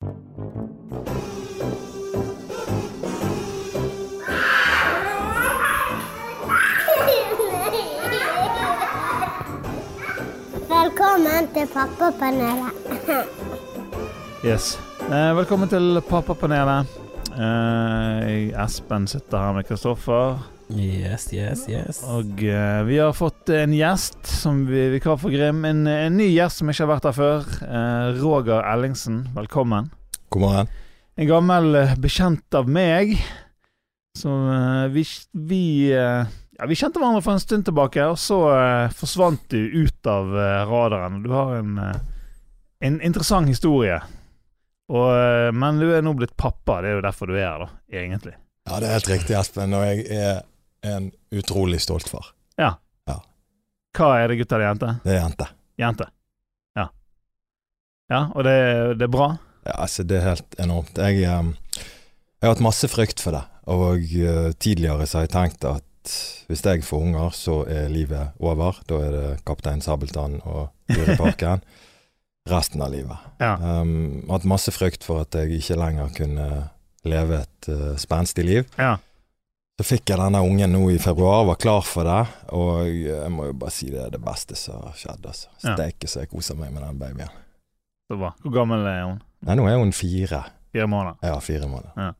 [0.00, 0.10] Velkommen
[11.54, 12.72] til Pappapanelet.
[14.44, 14.78] Yes.
[15.00, 16.86] Eh, velkommen til Pappapanelet.
[17.34, 20.57] Eh, Espen sitter her med Kristoffer.
[20.68, 22.02] Yes, yes, yes.
[22.04, 25.62] Og uh, vi har fått en gjest som vi vikar for Grim.
[25.64, 27.46] En, en ny gjest som ikke har vært her før.
[27.62, 29.88] Uh, Roger Ellingsen, velkommen.
[30.28, 30.68] God morgen.
[31.16, 33.14] En gammel uh, bekjent av meg.
[34.18, 34.44] Som
[34.92, 35.04] vi,
[35.46, 35.62] vi
[35.92, 38.40] ja, Vi kjente hverandre for en stund tilbake, og så
[38.98, 40.32] forsvant du ut av
[40.66, 41.20] radaren.
[41.22, 41.76] Du har en,
[42.82, 44.00] en interessant historie.
[44.90, 47.70] Og, men du er nå blitt pappa, det er jo derfor du er her, da,
[48.00, 48.34] egentlig.
[48.66, 49.76] Ja, det er helt riktig, Espen.
[49.78, 50.42] Og jeg er
[50.86, 52.32] en utrolig stolt far.
[52.58, 52.76] Ja
[53.98, 54.94] Hva er det, gutt eller jente?
[55.02, 55.46] Det er jente.
[55.80, 56.04] Jente.
[56.78, 56.84] Ja.
[58.12, 58.58] Ja, og det,
[59.00, 59.28] det er bra?
[59.64, 60.98] Ja, altså, det er helt enormt.
[60.98, 61.82] Jeg, eh,
[62.38, 63.42] jeg har hatt masse frykt for det.
[63.68, 65.84] Og eh, tidligere så har jeg tenkt at
[66.48, 68.78] hvis jeg får unger, så er livet over.
[68.88, 71.64] Da er det Kaptein Sabeltann og Dyreparken
[72.48, 73.26] resten av livet.
[73.42, 73.56] Ja.
[73.60, 76.48] Um, hatt masse frykt for at jeg ikke lenger kunne
[77.08, 78.64] leve et uh, spenstig liv.
[78.78, 78.96] Ja.
[79.78, 83.46] Så fikk jeg denne ungen nå i februar, var klar for det, og jeg må
[83.46, 85.28] jo bare si det er det beste som har skjedd.
[85.30, 85.52] altså.
[85.62, 87.30] Steike så jeg koser meg med den babyen.
[88.10, 88.32] Så bra.
[88.42, 89.20] Hvor gammel er hun?
[89.46, 90.42] Nei, nå er hun fire.
[90.74, 91.20] Fire måneder?
[91.30, 92.16] Ja, fire måneder.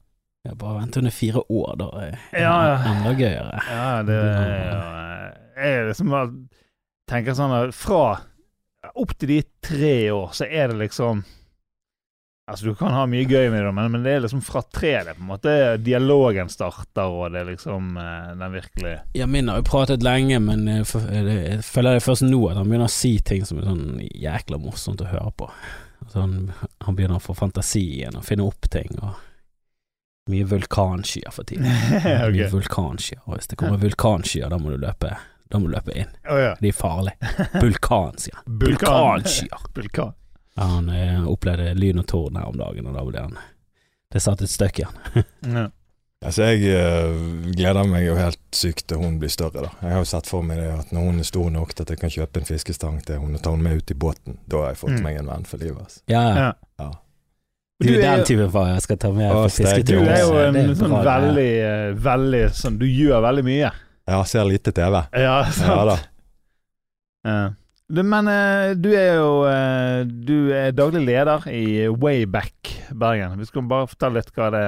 [0.47, 1.89] Ja, bare vent under fire år, da.
[1.99, 2.79] er Ja, ja.
[2.93, 3.59] Enda gøyere.
[3.67, 5.09] Ja, det er
[5.59, 6.31] er liksom bare
[7.11, 8.21] tenker sånn at fra
[8.99, 11.25] opp til de tre år, så er det liksom
[12.49, 14.95] Altså, du kan ha mye gøy med det, men, men det er liksom fra tre
[15.05, 15.55] det på en måte
[15.85, 20.39] dialogen starter, og det er liksom eh, den virkelig Ja, min har jo pratet lenge,
[20.41, 24.01] men jeg, føler det først nå at han begynner å si ting som er sånn
[24.01, 25.51] jækla morsomt å høre på.
[26.07, 26.39] Altså, han,
[26.87, 29.21] han begynner å få fantasien og finne opp ting, og
[30.33, 31.69] mye vulkanskyer for tiden.
[31.99, 32.33] okay.
[32.33, 35.19] Mye vulkanskyer, og hvis det kommer vulkanskyer, da må du løpe
[35.49, 36.09] Da må du løpe inn.
[36.29, 36.55] Oh, ja.
[36.61, 37.33] De er farlige.
[37.57, 38.49] Vulkan, sier han.
[38.61, 39.69] Vulkanskyer.
[39.77, 40.17] Vulkan.
[40.59, 43.37] Ja, han eh, opplevde lyn og torden her om dagen, og da ble han
[44.11, 45.25] Det satt et støkk i han.
[45.59, 45.67] Ja.
[46.27, 49.69] Altså, jeg eh, gleder meg jo helt sykt til hun blir større, da.
[49.85, 51.93] Jeg har jo sett for meg det at når hun er stor nok til at
[51.95, 54.65] jeg kan kjøpe en fiskestang til hun og ta henne med ut i båten, da
[54.65, 55.03] har jeg fått Mm.
[55.05, 55.79] meg en venn for livet.
[55.85, 56.01] Altså.
[56.11, 56.49] Ja, Ja.
[56.83, 56.89] Ja.
[57.79, 60.03] Du, Du er den typen far jeg skal ta med på fisketur.
[60.03, 63.71] Du er jo en er sånn bra, veldig, eh, veldig sånn Du gjør veldig mye.
[64.09, 65.05] Jeg ser lite TV.
[65.23, 65.69] Ja, sant.
[65.71, 65.97] Ja da.
[67.29, 67.39] Ja.
[67.89, 73.39] Men eh, du er jo eh, Du er daglig leder i Wayback Bergen.
[73.41, 74.65] Vi skal bare fortelle litt hva det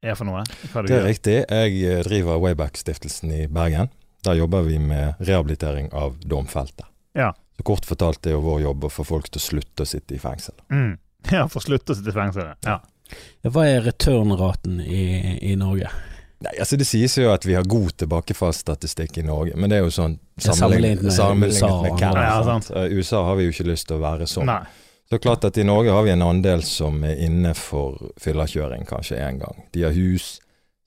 [0.00, 0.44] er for noe.
[0.46, 1.04] Det er gjør.
[1.08, 1.36] riktig.
[1.44, 3.90] Jeg eh, driver Wayback-stiftelsen i Bergen.
[4.24, 6.84] Der jobber vi med rehabilitering av domfelte.
[7.16, 7.30] Ja.
[7.56, 10.16] Så kort fortalt er jo vår jobb å få folk til å slutte å sitte
[10.16, 10.56] i fengsel.
[10.72, 10.96] Mm.
[11.28, 12.54] Ja, for å slutte å sitte i fengsel.
[12.64, 12.78] Ja.
[13.44, 15.90] Ja, Hva er returnraten i, i Norge?
[16.40, 19.82] Nei, altså Det sies jo at vi har god tilbakefallsstatistikk i Norge, men det er
[19.84, 22.22] jo sånn sammenlignet med sammenlignet USA med Canada.
[22.24, 22.70] Ja, sant?
[22.94, 24.48] USA har vi jo ikke lyst til å være sånn.
[24.48, 24.62] Nei.
[25.10, 29.18] Så klart at i Norge har vi en andel som er inne for fyllekjøring kanskje
[29.18, 29.64] én gang.
[29.74, 30.36] De har hus,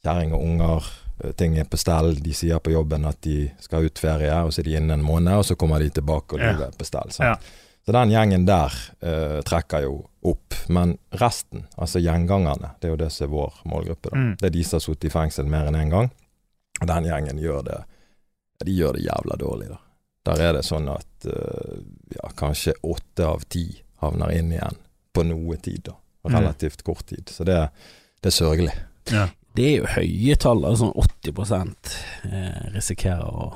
[0.04, 0.88] kjerring og unger,
[1.24, 2.16] eh, ting er på stell.
[2.24, 5.04] De sier på jobben at de skal ut ferie, og så er de inne en
[5.06, 6.54] måned, og så kommer de tilbake og Ja.
[6.54, 7.12] livet er på stell.
[7.12, 7.28] Sant?
[7.28, 7.36] Ja.
[7.86, 10.56] Så den gjengen der eh, trekker jo opp.
[10.72, 14.12] Men resten, altså gjengangerne, det er jo det som er vår målgruppe.
[14.12, 14.20] da.
[14.20, 14.36] Mm.
[14.40, 16.12] Det er de som har sittet i fengsel mer enn én gang.
[16.80, 17.82] Og den gjengen gjør det
[18.64, 19.80] De gjør det jævla dårlig, da.
[20.24, 21.82] Der er det sånn at eh,
[22.16, 23.66] ja, kanskje åtte av ti
[24.00, 24.78] havner inn igjen
[25.12, 25.98] på noe tid, da.
[26.24, 26.38] Mm.
[26.38, 27.28] Relativt kort tid.
[27.28, 27.58] Så det,
[28.24, 28.78] det er sørgelig.
[29.12, 29.28] Ja.
[29.54, 31.92] Det er jo høye tall, altså sånn 80
[32.32, 33.52] eh, risikerer å,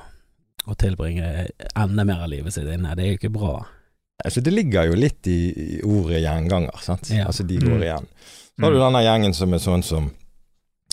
[0.68, 2.92] å tilbringe enda mer av livet sitt inne.
[3.00, 3.56] Det er jo ikke bra.
[4.26, 7.10] Altså, det ligger jo litt i, i ordet gjenganger, sant.
[7.14, 7.28] Ja.
[7.28, 7.68] Altså, de Mm.
[7.70, 8.08] går igjen.
[8.58, 10.12] Så har du denne gjengen som er sånn som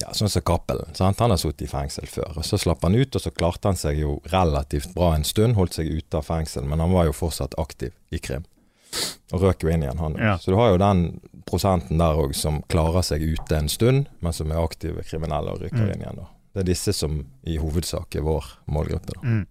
[0.01, 0.91] ja, sånn som Cappelen.
[0.99, 2.37] Han har sittet i fengsel før.
[2.37, 5.55] og Så slapp han ut, og så klarte han seg jo relativt bra en stund.
[5.55, 8.45] Holdt seg ute av fengsel, men han var jo fortsatt aktiv i krim.
[9.33, 10.21] Og røk jo inn igjen, han òg.
[10.21, 10.37] Ja.
[10.39, 14.32] Så du har jo den prosenten der òg som klarer seg ute en stund, men
[14.32, 15.93] som er aktive kriminelle og rykker Mm.
[15.94, 16.17] inn igjen.
[16.17, 16.27] da.
[16.55, 19.15] Det er disse som i hovedsak er vår målgruppe.
[19.15, 19.20] da.
[19.23, 19.47] Mm.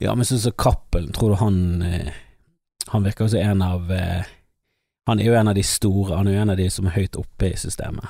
[0.00, 2.12] Ja, men sånn som Cappelen, tror du han eh,
[2.92, 4.28] Han virker jo som en av eh,
[5.06, 6.96] Han er jo en av de store, han er jo en av de som er
[6.96, 8.06] høyt oppe i systemet.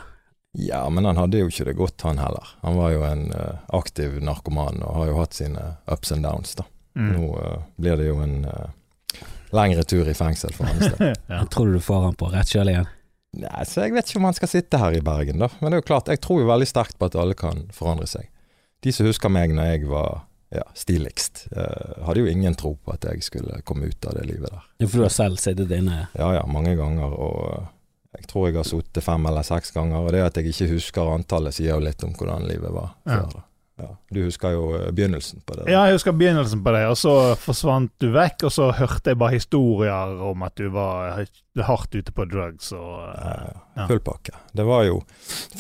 [0.59, 2.55] Ja, men han hadde jo ikke det godt, han heller.
[2.63, 6.55] Han var jo en uh, aktiv narkoman og har jo hatt sine ups and downs,
[6.57, 6.65] da.
[6.97, 7.11] Mm.
[7.13, 9.21] Nå uh, blir det jo en uh,
[9.53, 11.13] lengre tur i fengsel for hans del.
[11.29, 11.43] ja.
[11.53, 12.89] Tror du du får han på rett kjøl igjen.
[13.37, 15.51] Nei, så jeg vet ikke om han skal sitte her i Bergen, da.
[15.61, 18.09] Men det er jo klart, jeg tror jo veldig sterkt på at alle kan forandre
[18.09, 18.31] seg.
[18.81, 20.23] De som husker meg når jeg var
[20.55, 24.27] ja, stiligst, Jeg hadde jo ingen tro på at jeg skulle komme ut av det
[24.29, 24.67] livet der.
[24.79, 26.07] Ja, For du har selv sittet inne.
[26.15, 27.67] Ja ja, mange ganger, og eh,
[28.17, 31.11] Jeg tror jeg har sittet fem eller seks ganger, og det at jeg ikke husker
[31.13, 33.25] antallet, sier jo litt om hvordan livet var Ja.
[33.79, 33.91] Ja.
[34.11, 35.67] Du husker jo eh, begynnelsen på det.
[35.67, 35.71] da.
[35.75, 39.19] Ja, jeg husker begynnelsen på det, og så forsvant du vekk, og så hørte jeg
[39.21, 41.19] bare historier om at du var
[41.67, 43.35] hardt ute på drugs og ja,
[43.77, 43.87] Ja.
[43.91, 44.33] Full pakke.
[44.57, 45.03] Det var jo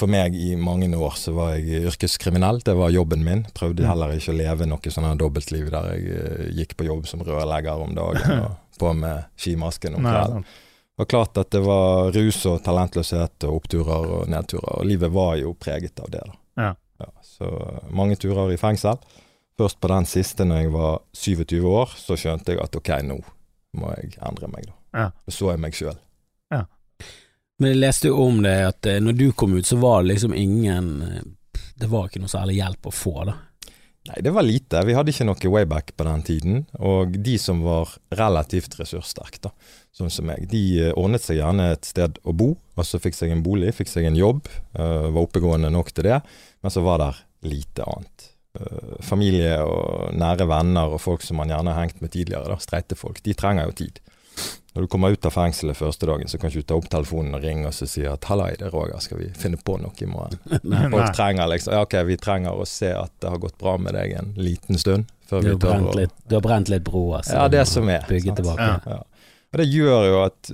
[0.00, 2.62] For meg i mange år så var jeg yrkeskriminell.
[2.64, 3.44] Det var jobben min.
[3.52, 3.88] Prøvde Mm.
[3.90, 7.76] heller ikke å leve noe sånn dobbeltliv der jeg eh, gikk på jobb som rørlegger
[7.84, 10.42] om dagen og på med skimasken om kvelden.
[10.96, 14.78] Det var klart at det var rus og talentløshet og oppturer og nedturer.
[14.80, 16.22] Og livet var jo preget av det.
[16.24, 16.32] da.
[17.36, 17.46] Ja.
[17.46, 18.98] så eh, mange turer i fengsel.
[19.56, 23.20] Først på den siste når jeg var 27 år, så skjønte jeg at ok, nå
[23.76, 24.66] må jeg endre meg.
[24.68, 24.76] da.
[24.96, 25.06] Ja.
[25.28, 25.96] Så så jeg meg sjøl.
[27.58, 30.12] Men jeg leste jo om det at eh, når du kom ut, så var det
[30.14, 31.22] liksom ingen eh,
[31.76, 33.36] Det var ikke noe særlig hjelp å få, da.
[34.06, 34.82] Nei, det var lite.
[34.86, 36.62] Vi hadde ikke noe wayback på den tiden.
[36.78, 39.52] Og de som var relativt ressurssterke, da,
[39.96, 42.52] sånn som meg, de eh, ordnet seg gjerne et sted å bo.
[42.78, 44.46] Altså fikk seg en bolig, fikk seg en jobb.
[44.78, 46.20] uh, var oppegående nok til det.
[46.62, 48.28] Men så var der lite annet.
[48.56, 52.60] Uh, familie og nære venner og folk som man gjerne har hengt med tidligere, da,
[52.62, 54.02] streite folk, de trenger jo tid.
[54.76, 57.34] Når du kommer ut av fengselet første dagen, så kan ikke du ta opp telefonen
[57.38, 59.96] og ringe og så si at 'halla, det er Roger, skal vi finne på noe
[59.96, 60.36] i morgen'?
[60.68, 60.82] Nei.
[60.92, 61.12] Folk Nei.
[61.16, 64.12] trenger liksom Ja, ok, vi trenger å se at det har gått bra med deg
[64.18, 65.06] en liten stund.
[65.26, 67.22] Før Du vi har tør brent litt, du har brent litt broer.
[67.24, 68.36] så Ja, du det som er, Bygge sant.
[68.36, 68.60] tilbake.
[68.60, 68.80] Ja.
[68.86, 69.02] ja.
[69.54, 70.50] Og det gjør jo at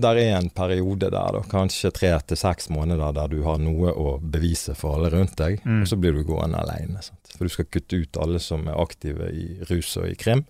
[0.00, 3.92] der er en periode der, da, kanskje tre til seks måneder, der du har noe
[3.92, 5.82] å bevise for alle rundt deg, Mm.
[5.82, 7.02] og så blir du gående alene.
[7.02, 7.18] Sant?
[7.36, 10.46] For du skal kutte ut alle som er aktive i rus og i krim,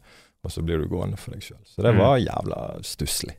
[0.47, 1.61] og så blir du gående for deg sjøl.
[1.67, 1.99] Så det Mm.
[2.01, 3.35] var jævla stusslig.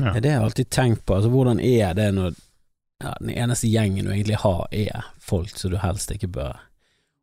[0.00, 0.12] Ja.
[0.16, 1.14] Det har jeg alltid tenkt på.
[1.20, 2.34] Altså, hvordan er det når
[3.04, 6.56] ja, den eneste gjengen du egentlig har, er folk som du helst ikke bør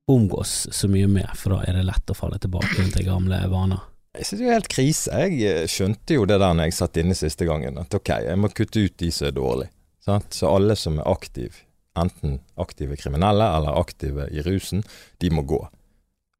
[0.07, 3.81] omgås så mye med, for da er det lett å falle tilbake til gamle vaner.
[4.13, 5.19] Jeg synes det er helt krise.
[5.23, 8.37] Jeg eh, skjønte jo det der når jeg satt inne siste gangen, at ok, jeg
[8.37, 9.71] må kutte ut de som er dårlige.
[10.03, 10.35] Sant?
[10.35, 11.63] Så alle som er aktive,
[11.97, 14.83] enten aktive kriminelle eller aktive i rusen,
[15.23, 15.61] de må gå.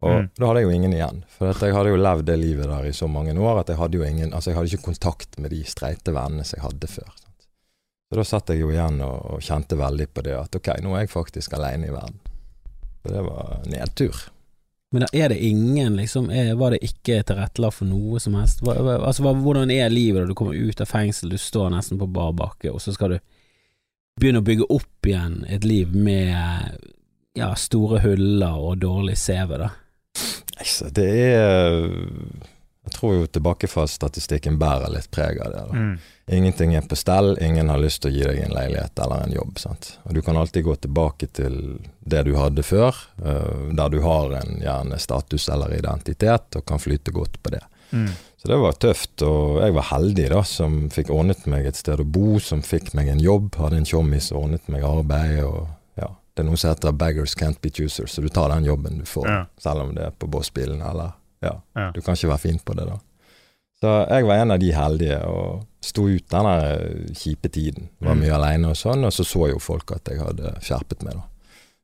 [0.03, 0.29] Og Mm.
[0.35, 1.19] da hadde jeg jo ingen igjen.
[1.31, 3.97] For jeg hadde jo levd det livet der i så mange år at jeg hadde
[4.01, 7.09] jo ingen Altså jeg hadde ikke kontakt med de streite vennene som jeg hadde før.
[7.21, 7.47] Sant?
[8.11, 10.93] Så da satt jeg jo igjen og, og kjente veldig på det at ok, nå
[10.97, 12.19] er jeg faktisk alene i verden.
[13.03, 14.23] Så det var nedtur.
[14.93, 18.59] Men da er det ingen, liksom, er, var det ikke tilrettelagt for noe som helst?
[18.61, 21.97] Hva, altså, hva, hvordan er livet da du kommer ut av fengsel, du står nesten
[21.97, 23.19] på bar bakke, og så skal du
[24.21, 26.77] begynne å bygge opp igjen et liv med
[27.33, 29.71] ja, store huller og dårlig CV, da?
[30.95, 31.71] Det er
[32.83, 35.61] Jeg tror jo tilbakefallsstatistikken bærer litt preg av det.
[35.71, 35.93] Mm.
[36.35, 39.35] Ingenting er på stell, ingen har lyst til å gi deg en leilighet eller en
[39.37, 39.59] jobb.
[39.59, 39.93] Sant?
[40.03, 41.55] Og du kan alltid gå tilbake til
[42.03, 46.83] det du hadde før, eh, der du har en gjerne status eller identitet, og kan
[46.83, 47.63] flyte godt på det.
[47.93, 48.11] Mm.
[48.43, 52.03] Så det var tøft, og jeg var heldig da, som fikk ordnet meg et sted
[52.03, 55.69] å bo, som fikk meg en jobb, hadde en tjommis og ordnet meg arbeid, og
[56.35, 59.05] det er noe som heter 'beggars can't be choosers', så du tar den jobben du
[59.05, 59.45] får, Ja.
[59.57, 61.91] selv om det er på bossbilen, eller ja, Ja.
[61.91, 62.99] du kan ikke være fin på det da.
[63.81, 67.89] Så jeg var en av de heldige, og sto ut denne kjipe tiden.
[68.01, 68.19] Var Mm.
[68.21, 71.21] mye alene og sånn, og så så jo folk at jeg hadde skjerpet meg da.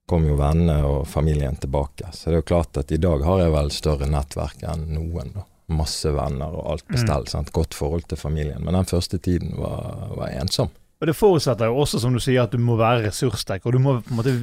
[0.08, 2.08] Kom jo vennene og familien tilbake.
[2.14, 5.34] Så det er jo klart at i dag har jeg vel større nettverk enn noen
[5.36, 5.42] da.
[5.72, 7.06] Masse venner og alt på Mm.
[7.08, 7.52] stell, sant.
[7.54, 8.64] Godt forhold til familien.
[8.64, 10.70] Men den første tiden var, var ensom.
[11.00, 13.80] Og det forutsetter jo også, som du sier, at du må være ressurssterk, og du
[13.80, 14.34] må på en måte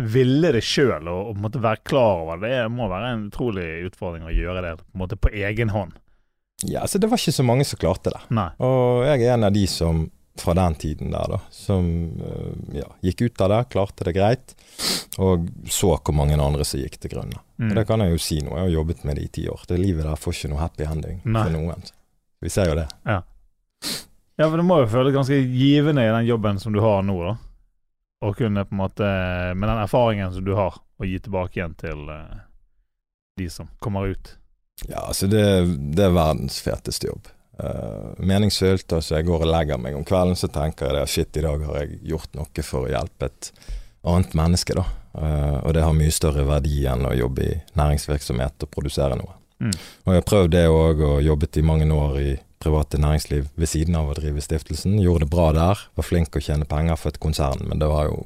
[0.00, 2.54] ville det sjøl og, og på en måte være klar over det.
[2.56, 5.92] Det må være en utrolig utfordring å gjøre det på en måte på egen hånd.
[6.64, 8.22] Ja, altså det var ikke så mange som klarte det.
[8.36, 8.48] Nei.
[8.64, 10.06] Og jeg er en av de som
[10.40, 11.86] fra den tiden der, da, som
[12.24, 14.54] eh, ja, gikk ut av det, klarte det greit,
[15.20, 17.42] og så hvor mange andre som gikk til grunne.
[17.60, 17.70] Mm.
[17.70, 19.66] Og det kan jeg jo si nå, jeg har jobbet med det i ti år.
[19.68, 21.42] Det livet der får ikke noe happy ending Nei.
[21.42, 21.84] for noen.
[22.40, 22.86] Vi ser jo det.
[23.04, 23.18] Ja,
[24.48, 27.34] for det må jo føles ganske givende i den jobben som du har nå, da.
[28.20, 29.08] Å kunne på en måte,
[29.56, 32.40] med den erfaringen som du har, å gi tilbake igjen til uh,
[33.40, 34.34] de som kommer ut.
[34.86, 35.44] Ja, altså det,
[35.96, 37.28] det er verdens feteste jobb.
[37.60, 38.92] Uh, meningsfylt.
[38.92, 41.64] Altså jeg går og legger meg om kvelden, så tenker jeg det, shit, i dag
[41.68, 43.50] har jeg gjort noe for å hjelpe et
[44.08, 44.86] annet menneske, da.
[45.10, 49.36] Uh, og det har mye større verdi enn å jobbe i næringsvirksomhet og produsere noe.
[49.60, 49.74] Mm.
[49.74, 52.30] Og jeg har prøvd det òg, og jobbet i mange år i
[52.60, 54.98] private næringsliv ved siden av å drive stiftelsen.
[55.00, 58.10] Gjorde det bra der, var flink å tjene penger for et konsern, men det var
[58.10, 58.20] jo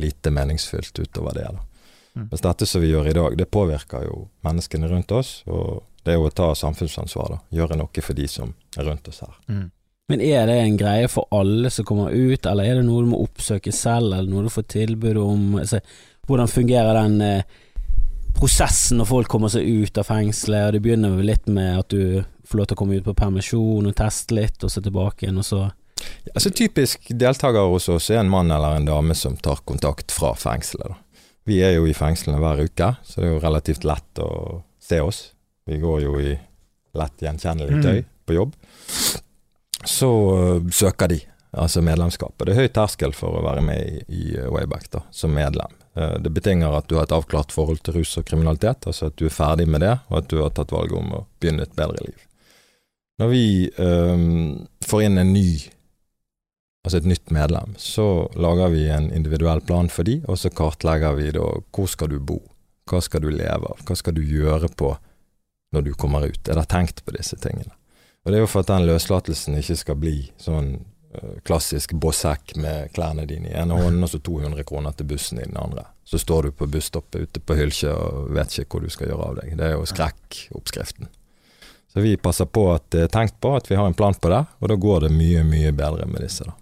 [0.00, 1.48] lite meningsfylt utover det.
[1.50, 1.66] da.
[2.14, 2.28] Mm.
[2.30, 6.14] Mens dette som vi gjør i dag, det påvirker jo menneskene rundt oss, og det
[6.14, 7.38] er jo å ta samfunnsansvar, da.
[7.60, 9.36] Gjøre noe for de som er rundt oss her.
[9.50, 9.68] Mm.
[10.10, 13.10] Men er det en greie for alle som kommer ut, eller er det noe du
[13.12, 15.44] må oppsøke selv, eller noe du får tilbud om?
[15.62, 15.78] Altså,
[16.26, 17.58] hvordan fungerer den eh,
[18.34, 20.66] prosessen når folk kommer seg ut av fengselet?
[20.66, 23.14] og Det begynner vel litt med at du får lov til å komme ut på
[23.18, 25.68] permisjon og teste litt, og så tilbake igjen, og så
[26.34, 30.30] Altså Typisk deltaker hos oss er en mann eller en dame som tar kontakt fra
[30.34, 30.88] fengselet.
[30.88, 31.24] Da.
[31.44, 34.30] Vi er jo i fengslene hver uke, så det er jo relativt lett å
[34.80, 35.18] se oss.
[35.68, 36.30] Vi går jo i
[36.96, 37.82] lett gjenkjennelig Mm.
[37.84, 38.54] tøy på jobb.
[39.84, 40.08] Så
[40.56, 41.20] uh, søker de,
[41.52, 42.46] altså medlemskapet.
[42.48, 45.72] Det er høy terskel for å være med i, i øh, Wayback da, som medlem.
[45.96, 49.16] Eh, Det betinger at du har et avklart forhold til rus og kriminalitet, altså at
[49.20, 51.76] du er ferdig med det, og at du har tatt valget om å begynne et
[51.76, 52.26] bedre liv.
[53.20, 55.58] Når vi um, får inn en ny,
[56.86, 61.18] altså et nytt medlem, så lager vi en individuell plan for de, og så kartlegger
[61.18, 62.38] vi da hvor skal du bo,
[62.88, 64.94] hva skal du leve av, hva skal du gjøre på
[65.76, 66.48] når du kommer ut.
[66.48, 67.76] Er det tenkt på disse tingene?
[68.24, 72.56] Og det er jo for at den løslatelsen ikke skal bli sånn øh, klassisk bossekk
[72.60, 75.84] med klærne dine i ene hånden, og så 200 kroner til bussen i den andre.
[76.08, 79.28] Så står du på busstoppet ute på Hylkje og vet ikke hvor du skal gjøre
[79.28, 79.56] av deg.
[79.60, 81.12] Det er jo skrekkoppskriften.
[81.92, 84.68] Så vi passer på at tenkt på, at vi har en plan på det, og
[84.70, 86.44] da går det mye, mye bedre med disse.
[86.46, 86.52] da.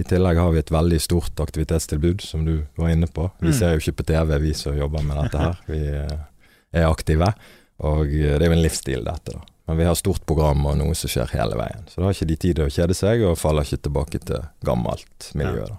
[0.00, 3.26] I tillegg har vi et veldig stort aktivitetstilbud, som du var inne på.
[3.40, 3.58] Vi Mm.
[3.58, 5.58] ser jo ikke på TV, vi som jobber med dette her.
[5.66, 6.18] Vi eh,
[6.72, 7.28] er aktive,
[7.84, 9.32] og eh, det er jo en livsstil, dette.
[9.36, 9.40] da.
[9.68, 11.84] Men vi har stort program og noe som skjer hele veien.
[11.86, 14.40] Så da har ikke de tid til å kjede seg, og faller ikke tilbake til
[14.64, 15.66] gammelt miljø.
[15.68, 15.76] da.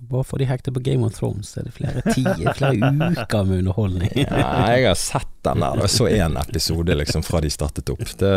[0.00, 3.62] Bare fordi de hektet på Game of Thrones, er det flere tider, flere uker med
[3.62, 4.10] underholdning.
[4.28, 5.80] Ja, jeg har sett den der.
[5.80, 8.04] Jeg så én episode liksom fra de startet opp.
[8.20, 8.34] Det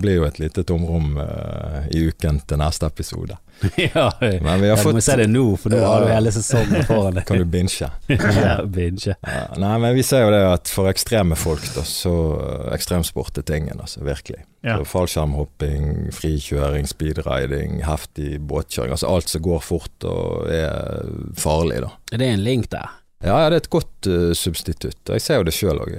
[0.00, 3.36] blir jo et lite tomrom uh, i uken til neste episode.
[3.84, 6.12] ja, Men vi har ja, du må fått se det nå, for nå har du
[6.14, 7.28] hele sesongen foran deg.
[7.28, 7.92] Kan du binge?
[8.40, 9.18] ja, binge.
[9.20, 13.42] Ja, nei, men vi ser jo det at for ekstreme folk, da, så eh, Ekstremsport
[13.42, 14.00] er tingen, altså.
[14.08, 14.40] Virkelig.
[14.66, 14.78] Ja.
[14.84, 18.94] Fallskjermhopping, frikjøring, speedriding, heftig båtkjøring.
[18.96, 21.04] Altså alt som går fort og er
[21.38, 21.92] farlig, da.
[22.10, 22.96] Det er en link der.
[23.22, 25.10] Ja, ja, det er et godt uh, substitutt.
[25.10, 25.94] Jeg ser jo det sjøl òg.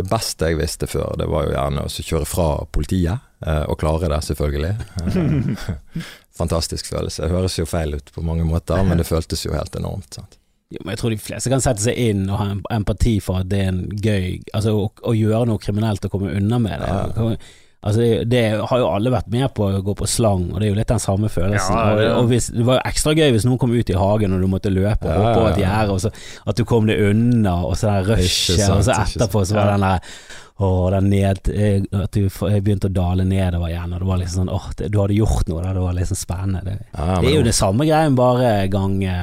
[0.00, 3.78] Det beste jeg visste før, det var jo gjerne å kjøre fra politiet, Uh, og
[3.80, 4.74] klare det, selvfølgelig.
[5.00, 6.02] Uh,
[6.40, 7.22] Fantastisk følelse.
[7.24, 10.18] Det høres jo feil ut på mange måter, men det føltes jo helt enormt.
[10.18, 10.36] sant?
[10.70, 13.48] Jo, men jeg tror de fleste kan sette seg inn og ha empati for at
[13.50, 16.90] det er en gøy Altså å, å gjøre noe kriminelt og komme unna med det.
[16.92, 17.32] Ja.
[17.80, 20.66] Altså det, det har jo alle vært med på å gå på slang, og det
[20.66, 21.76] er jo litt den samme følelsen.
[21.78, 23.96] Ja, det- og, og hvis, det var jo ekstra gøy hvis noen kom ut i
[23.96, 25.86] hagen og du måtte løpe og Ja, hoppe over et ja, ja.
[25.86, 25.96] gjerde,
[26.44, 29.72] og at du kom deg unna, og så Ikke rushet, og så etterpå så var
[29.72, 30.12] den der
[30.60, 32.26] Åh, den ned, eh, at du
[32.60, 35.48] begynte å dale nedover igjen, og det var liksom sånn Åh, det, du hadde gjort
[35.48, 36.60] noe det var liksom spennende.
[36.66, 39.22] Det, Ja, det er jo det samme greien, bare gang eh,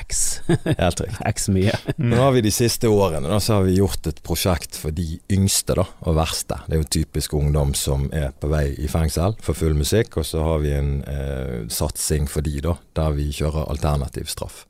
[0.00, 0.40] X.
[0.64, 1.26] Helt riktig.
[1.26, 1.74] X mye.
[1.96, 5.18] Nå har vi de siste årene da, så har vi gjort et prosjekt for de
[5.32, 6.58] yngste da, og verste.
[6.66, 10.28] Det er jo typisk ungdom som er på vei i fengsel for full musikk, og
[10.28, 14.64] så har vi en eh, satsing for de da, der vi kjører alternativ straff.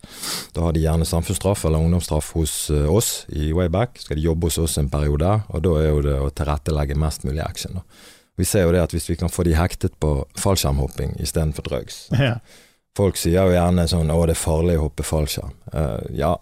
[0.57, 4.01] Da har de gjerne samfunnsstraff eller ungdomsstraff hos eh, oss i Wayback.
[4.05, 7.25] Skal de jobbe hos oss en periode, og da er jo det å tilrettelegge mest
[7.29, 7.81] mulig action.
[7.81, 8.13] da.
[8.37, 12.09] Vi ser jo det at hvis vi kan få de hektet på fallskjermhopping istedenfor drugs,
[12.19, 12.39] Ja.
[12.95, 15.55] Folk sier jo gjerne sånn 'Å, det er farlig å hoppe fallskjerm'.
[15.75, 16.37] Uh, ja,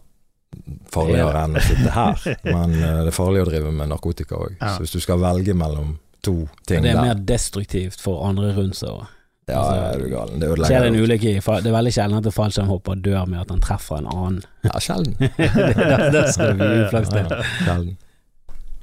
[0.93, 4.59] farligere enn å sitte her, men uh, det er farlig å drive med narkotika òg.
[4.61, 4.75] Ja.
[4.75, 8.53] Så hvis du skal velge mellom to ting Det er der mer destruktivt for andre
[8.55, 9.11] rundt seg òg.
[9.51, 10.39] Ja, er du galen.
[10.39, 11.03] Det ødelegger en jo.
[11.03, 14.07] ulykke i Det er veldig sjelden at en fallskjermhopper dør med at han treffer en
[14.07, 14.43] annen.
[14.63, 15.17] Ja, sjelden.
[15.19, 17.27] det, det skal det mye uflaks til.
[17.27, 17.97] Ja, sjelden.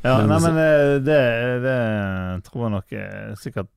[0.03, 1.21] Ja, Men nei, men eh, det,
[1.63, 1.79] det
[2.45, 3.71] tror jeg nok er sikkert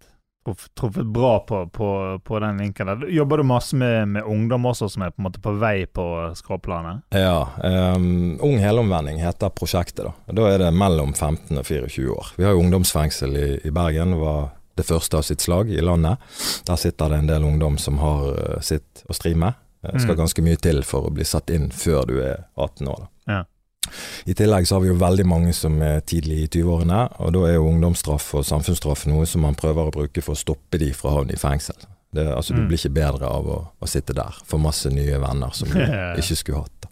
[0.78, 1.88] truffet bra på, på,
[2.24, 3.04] på den linken der.
[3.14, 6.06] Jobber du masse med, med ungdom også, som er på en måte på vei på
[6.38, 7.04] skråplanet?
[7.14, 7.48] Ja.
[7.94, 10.04] Um, Ung helomvending heter prosjektet.
[10.26, 12.32] Da Da er det mellom 15 og 24 år.
[12.36, 14.16] Vi har jo ungdomsfengsel i, i Bergen.
[14.16, 16.18] Det var det første av sitt slag i landet.
[16.66, 19.58] Der sitter det en del ungdom som har eh, sitt å stri med.
[19.82, 20.18] Skal Mm.
[20.20, 23.00] ganske mye til for å bli satt inn før du er 18 år.
[23.02, 23.11] Da.
[24.26, 27.42] I tillegg så har vi jo veldig mange som er tidlig i 20-årene, og da
[27.48, 30.92] er jo ungdomsstraff og samfunnsstraff noe som man prøver å bruke for å stoppe de
[30.96, 31.76] fra å havne i fengsel.
[32.12, 32.68] Det, altså, Du Mm.
[32.68, 35.78] blir ikke bedre av å, å sitte der, få masse nye venner som du
[36.20, 36.88] ikke skulle hatt.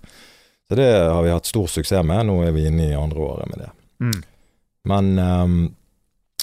[0.71, 3.51] Så det har vi hatt stor suksess med, nå er vi inne i andre året
[3.51, 3.71] med det.
[4.01, 4.23] Mm.
[4.89, 5.75] Men um,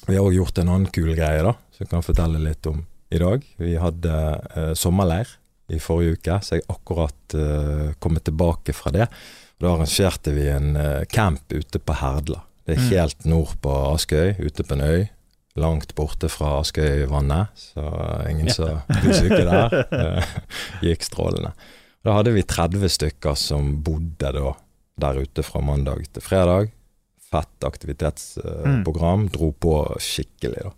[0.07, 2.83] vi har òg gjort en annen kul greie, da, som jeg kan fortelle litt om
[3.09, 3.43] i dag.
[3.57, 4.13] Vi hadde
[4.57, 5.27] uh, sommerleir
[5.73, 9.07] i forrige uke, så jeg akkurat uh, kommet tilbake fra det.
[9.59, 12.43] Da arrangerte vi en eh, camp ute på Herdla.
[12.67, 12.89] Det er Mm.
[12.91, 15.07] helt nord på Askøy, ute på en øy.
[15.57, 19.77] Langt borte fra Askøyvannet, så ingen som blir syke der.
[19.91, 20.23] Eh,
[20.83, 21.53] gikk strålende.
[22.05, 24.53] Da hadde vi 30 stykker som bodde da
[24.99, 26.69] der ute fra mandag til fredag.
[27.31, 29.27] Fett aktivitetsprogram.
[29.33, 30.71] Dro på skikkelig, da.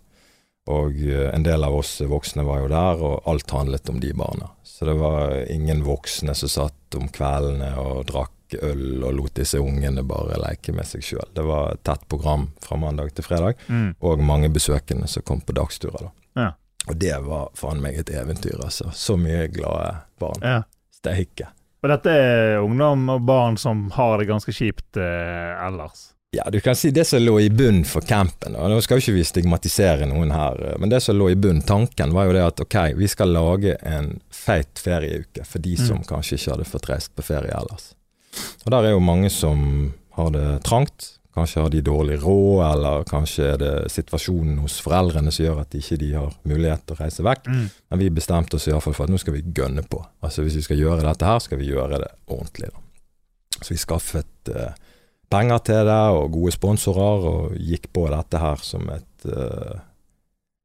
[0.70, 4.12] Og eh, en del av oss voksne var jo der, og alt handlet om de
[4.16, 4.50] barna.
[4.64, 9.58] Så det var ingen voksne som satt om kveldene og drakk øl og lot disse
[9.60, 11.28] ungene bare leke med seg sjøl.
[11.34, 13.94] Det var et tett program fra mandag til fredag, Mm.
[14.00, 16.00] og mange besøkende som kom på dagsturer.
[16.00, 16.10] da.
[16.42, 16.52] Ja.
[16.88, 18.90] Og det var faen meg et eventyr, altså.
[18.92, 20.40] Så mye glade barn.
[20.42, 20.62] Ja.
[20.92, 21.48] Steike.
[21.82, 26.12] Og dette er ungdom og barn som har det ganske kjipt eh, ellers.
[26.32, 28.54] Ja, du kan si det som lå i bunnen for campen.
[28.54, 31.34] Og nå skal jo ikke vi stigmatisere noen her, eh, men det som lå i
[31.34, 35.76] bunnen, tanken var jo det at ok, vi skal lage en feit ferieuke for de
[35.76, 36.04] som Mm.
[36.06, 37.94] kanskje ikke hadde fått reist på ferie ellers.
[38.66, 41.16] Og der er jo mange som har det trangt.
[41.34, 45.76] Kanskje har de dårlig råd, eller kanskje er det situasjonen hos foreldrene som gjør at
[45.78, 47.46] ikke de har mulighet til å reise vekk.
[47.52, 50.02] Men vi bestemte oss iallfall for at nå skal vi gønne på.
[50.26, 52.72] Altså Hvis vi skal gjøre dette her, skal vi gjøre det ordentlig.
[52.74, 52.82] da.
[53.60, 54.74] Så vi skaffet eh,
[55.30, 59.80] penger til det, og gode sponsorer, og gikk på dette her som et eh,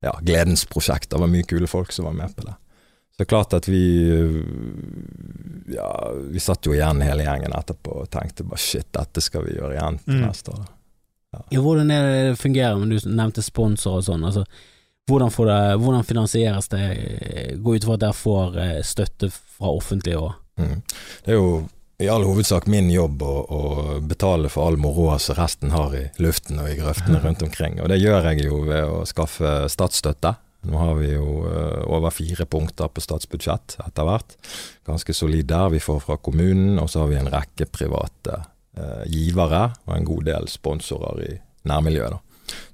[0.05, 1.11] ja, gledens prosjekt.
[1.11, 2.57] Det var mye kule folk som var med på det.
[3.15, 3.79] Så det er klart at vi
[5.71, 9.55] Ja, vi satt jo igjen hele gjengen etterpå og tenkte bare shit, dette skal vi
[9.57, 10.25] gjøre igjen til Mm.
[10.27, 10.65] neste år.
[11.51, 14.23] Ja, hvordan er det det fungerer, men du nevnte sponsor og sånn.
[14.23, 14.45] Altså,
[15.09, 17.57] hvordan, får det, hvordan finansieres det?
[17.61, 20.33] Gå ut fra at dere får eh, støtte fra offentlige òg.
[20.57, 20.81] Mm.
[21.25, 21.67] Det er jo
[21.99, 26.05] i all hovedsak min jobb å, å betale for all moroa som resten har i
[26.19, 27.81] luften og i grøftene rundt omkring.
[27.81, 30.35] Og det gjør jeg jo ved å skaffe statsstøtte.
[30.65, 34.35] Nå har vi jo eh, over fire punkter på statsbudsjett etter hvert.
[34.87, 35.69] Ganske solid der.
[35.73, 38.39] Vi får fra kommunen, og så har vi en rekke private
[38.77, 41.33] eh, givere og en god del sponsorer i
[41.69, 42.15] nærmiljøet.
[42.17, 42.21] da.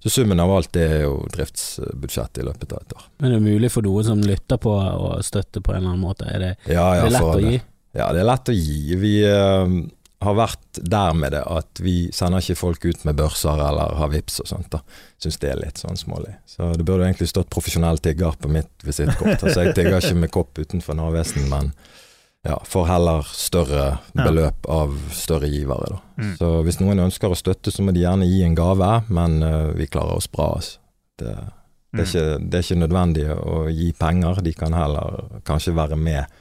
[0.03, 3.05] Så summen av alt det er jo driftsbudsjettet i løpet av et år.
[3.23, 6.03] Men det er mulig for noen som lytter på å støtte på en eller annen
[6.03, 6.27] måte?
[6.27, 7.61] Er det, Ja, ja, det er lett å gi?
[7.91, 8.97] Ja, det er lett å gi.
[8.99, 9.77] Vi eh,
[10.21, 14.11] har vært der med det at vi sender ikke folk ut med børser eller har
[14.11, 14.69] vips og sånt.
[14.73, 14.81] da.
[15.21, 16.35] Syns det er litt sånn smålig.
[16.45, 19.41] Så det burde egentlig stått profesjonell tigger på mitt visittkort.
[19.41, 21.73] Altså, jeg tigger ikke med kopp utenfor Narvesen, men
[22.45, 23.87] ja, får heller større
[24.17, 25.99] beløp av større givere, da.
[26.21, 26.31] Mm.
[26.37, 29.73] Så hvis noen ønsker å støtte, så må de gjerne gi en gave, men uh,
[29.77, 30.79] vi klarer oss bra, altså.
[31.21, 31.35] Det,
[31.93, 35.99] det, er ikke, det er ikke nødvendig å gi penger, de kan heller kanskje være
[36.01, 36.39] med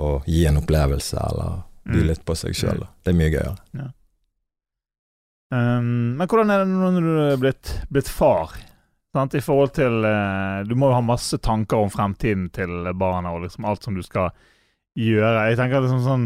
[0.00, 2.06] og gi en opplevelse, eller by Mm.
[2.06, 2.86] litt på seg sjøl.
[3.02, 3.92] Det er mye gøyere.
[5.52, 8.54] Um, men hvordan er det nå når du er blitt, blitt far?
[9.12, 9.34] Sant?
[9.36, 13.42] I forhold til uh, Du må jo ha masse tanker om fremtiden til barna og
[13.44, 14.30] liksom alt som du skal
[14.96, 15.50] gjøre.
[15.50, 16.24] Jeg tenker liksom sånn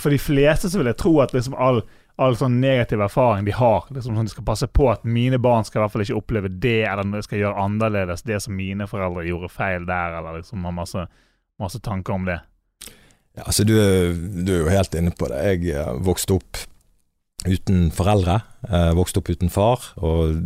[0.00, 1.82] For de fleste så vil jeg tro at liksom all,
[2.16, 5.68] all sånn negativ erfaring de har liksom sånn De skal passe på at mine barn
[5.68, 8.88] skal i hvert fall ikke oppleve det, eller de skal gjøre annerledes det som mine
[8.88, 11.04] foreldre gjorde feil der, eller liksom ha masse,
[11.60, 12.38] masse tanker om det.
[13.36, 13.72] Ja, altså du,
[14.44, 15.40] du er jo helt inne på det.
[15.62, 16.58] Jeg eh, vokste opp
[17.42, 18.36] uten foreldre.
[18.68, 20.36] Eh, vokste opp uten far, og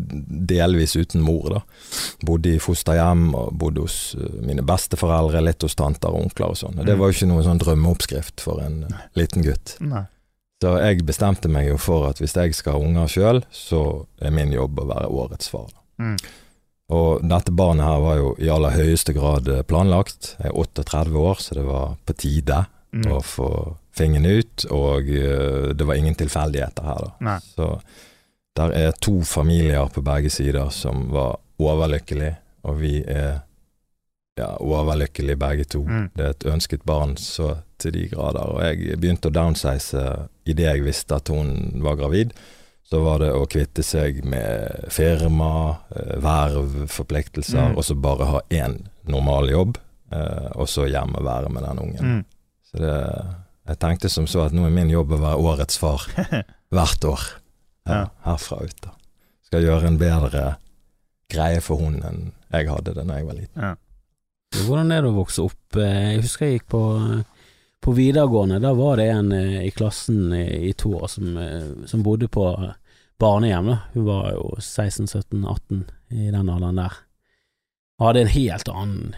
[0.49, 1.49] delvis uten mor.
[1.53, 1.61] da.
[2.25, 6.61] Bodde i fosterhjem og bodde hos eh, mine besteforeldre, litt hos tanter og onkler og
[6.63, 6.79] sånn.
[6.79, 7.01] Og det Mm.
[7.03, 9.03] var jo ikke noen sånn drømmeoppskrift for en Nei.
[9.19, 9.77] liten gutt.
[9.81, 10.07] Nei.
[10.63, 14.31] Så jeg bestemte meg jo for at hvis jeg skal ha unger sjøl, så er
[14.33, 15.67] min jobb å være årets far.
[15.75, 15.83] da.
[16.05, 16.17] Mm.
[16.97, 20.37] Og dette barnet her var jo i aller høyeste grad planlagt.
[20.39, 23.13] Jeg er 38 år, så det var på tide Mm.
[23.13, 23.49] å få
[23.97, 27.11] fingeren ut, og eh, det var ingen tilfeldigheter her, da.
[27.21, 27.39] Nei.
[27.55, 27.81] Så
[28.57, 33.43] der er to familier på begge sider som var overlykkelige, og vi er
[34.39, 35.83] ja, overlykkelige begge to.
[35.89, 36.11] Mm.
[36.17, 40.03] Det er et ønsket barn så til de grader, og jeg begynte å downsize
[40.49, 42.33] idet jeg visste at hun var gravid.
[42.87, 47.77] Så var det å kvitte seg med firma, eh, verv, forpliktelser, Mm.
[47.77, 49.77] og så bare ha én normal jobb,
[50.13, 52.05] eh, og så hjem og være med den ungen.
[52.05, 52.25] Mm.
[52.77, 52.97] Så det,
[53.73, 56.05] jeg tenkte som så at nå er min jobb å være årets far
[56.75, 57.23] hvert år.
[57.89, 58.03] Ja.
[58.27, 58.93] Herfra ut, da.
[59.47, 60.45] Skal gjøre en bedre
[61.33, 62.21] greie for hun enn
[62.53, 63.63] jeg hadde det da jeg var liten.
[63.63, 63.73] Ja.
[64.67, 65.77] Hvordan er det å vokse opp?
[65.81, 66.81] Eh, Jeg husker jeg gikk på,
[67.83, 68.61] på videregående.
[68.63, 72.29] Da var det en eh, i klassen i, i to år som, eh, som bodde
[72.33, 72.45] på
[73.21, 73.73] barnehjem.
[73.73, 73.79] Da.
[73.97, 75.83] Hun var jo 16-17-18
[76.15, 76.99] i den alderen der.
[78.03, 79.15] Hadde en helt annen,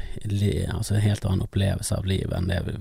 [0.73, 2.79] altså en helt annen opplevelse av livet enn det vi-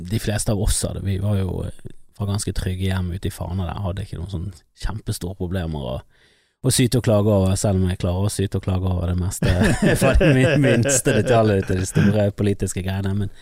[0.00, 1.04] de fleste av oss hadde.
[1.06, 4.32] Vi var jo eh, fra ganske trygge hjem ute i Fana der, hadde ikke noen
[4.32, 4.50] sånn
[4.82, 5.86] kjempestore problemer.
[5.94, 6.26] å,
[6.60, 9.16] å syte og klage over, selv om jeg klarer å syte og klage over det
[9.20, 9.54] meste,
[10.02, 13.14] fra de minste detaljene til de store politiske greiene.
[13.22, 13.34] Men,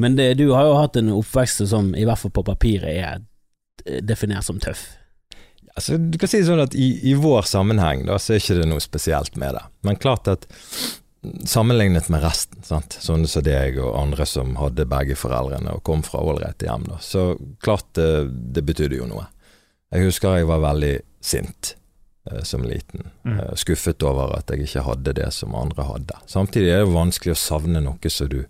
[0.00, 3.20] men det, du har jo hatt en oppvekst som i hvert fall på papiret er
[3.86, 4.86] eh, definert som tøff.
[5.76, 8.58] Altså, du kan si det sånn at i, i vår sammenheng da, så er ikke
[8.58, 9.62] det noe spesielt med det.
[9.86, 10.48] Men klart at
[11.44, 12.96] sammenlignet med resten, sant?
[13.00, 16.96] sånne som deg og andre som hadde begge foreldrene og kom fra ålreite hjem, da,
[17.04, 19.26] så klart det, det betydde jo noe.
[19.92, 21.74] Jeg husker jeg var veldig sint
[22.30, 23.10] eh, som liten.
[23.26, 23.36] Mm.
[23.36, 26.16] Eh, skuffet over at jeg ikke hadde det som andre hadde.
[26.30, 28.40] Samtidig er det vanskelig å savne noe som du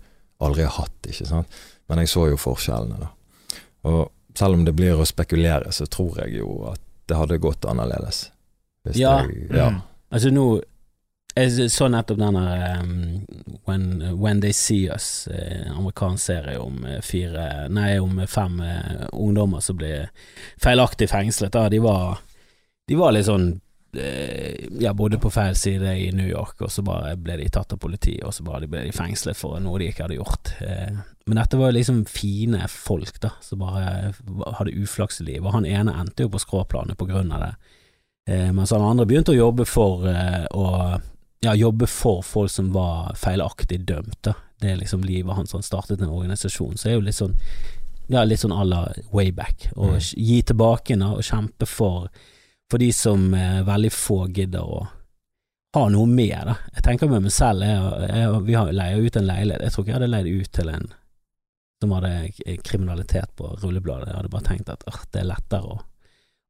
[0.41, 1.61] aldri har hatt, ikke sant.
[1.91, 3.11] Men jeg så jo forskjellene, da.
[3.91, 4.03] Og
[4.37, 8.29] selv om det blir å spekulere, så tror jeg jo at det hadde gått annerledes.
[8.87, 9.23] Hvis Ja.
[9.25, 9.71] Jeg, ja.
[9.75, 9.81] Mm.
[10.11, 10.45] Altså nå
[11.35, 12.95] Jeg så nettopp den der um,
[13.69, 13.85] when,
[14.19, 19.63] when They See Us, en amerikansk serie om eh, fire Nei, om fem uh, ungdommer
[19.63, 20.09] som ble
[20.61, 21.55] feilaktig fengslet.
[21.55, 21.69] Da.
[21.71, 22.19] De var,
[22.89, 24.51] de var litt sånn uh,
[24.83, 27.83] Ja, bodde på feil side i New York, og så bare ble de tatt av
[27.83, 30.55] politiet, og så bare ble de fengslet for noe de ikke hadde gjort.
[30.59, 30.99] Uh,
[31.31, 34.11] men dette var liksom fine folk, da, som bare
[34.59, 35.47] hadde uflaks i livet.
[35.47, 37.53] Og han ene endte jo på skråplanet på grunn av det.
[38.31, 40.99] Eh, mens han andre begynte å jobbe for eh, å
[41.45, 44.29] ja, jobbe for folk som var feilaktig dømt.
[44.61, 45.53] Det er liksom livet hans.
[45.57, 47.37] Han startet en organisasjon, så er jo litt sånn
[48.11, 48.81] ja, litt sånn à la
[49.15, 49.69] Wayback.
[49.77, 50.01] Å Mm.
[50.17, 52.09] gi tilbake da, og kjempe for,
[52.71, 54.81] for de som eh, veldig få gidder å
[55.77, 56.35] ha noe med.
[56.49, 56.57] Da.
[56.75, 59.63] Jeg tenker med meg selv, jeg, jeg, vi har leier ut en leilighet.
[59.63, 60.89] Jeg tror ikke jeg hadde leid ut til en
[61.81, 64.09] som hadde kriminalitet på rullebladet.
[64.11, 65.79] Jeg hadde bare tenkt at øh, det er lettere å,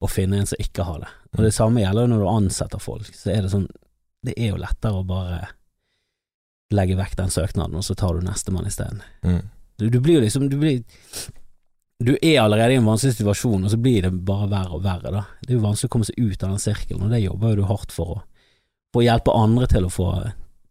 [0.01, 1.13] å finne en som ikke har det.
[1.37, 3.13] Og det samme gjelder når du ansetter folk.
[3.15, 3.69] Så er det sånn
[4.27, 5.41] Det er jo lettere å bare
[6.75, 9.01] legge vekk den søknaden, og så tar du nestemann isteden.
[9.27, 9.41] Mm.
[9.81, 10.83] Du, du blir jo liksom du, blir,
[12.05, 15.11] du er allerede i en vanskelig situasjon, og så blir det bare verre og verre,
[15.15, 15.23] da.
[15.41, 17.57] Det er jo vanskelig å komme seg ut av den sirkelen, og det jobber jo
[17.63, 18.19] du hardt for å,
[18.93, 20.11] for å hjelpe andre til å få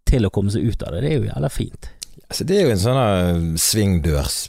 [0.10, 1.02] til å komme seg ut av det.
[1.04, 1.90] Det er jo jævla fint.
[2.30, 3.58] Altså, det er jo en sånn eh,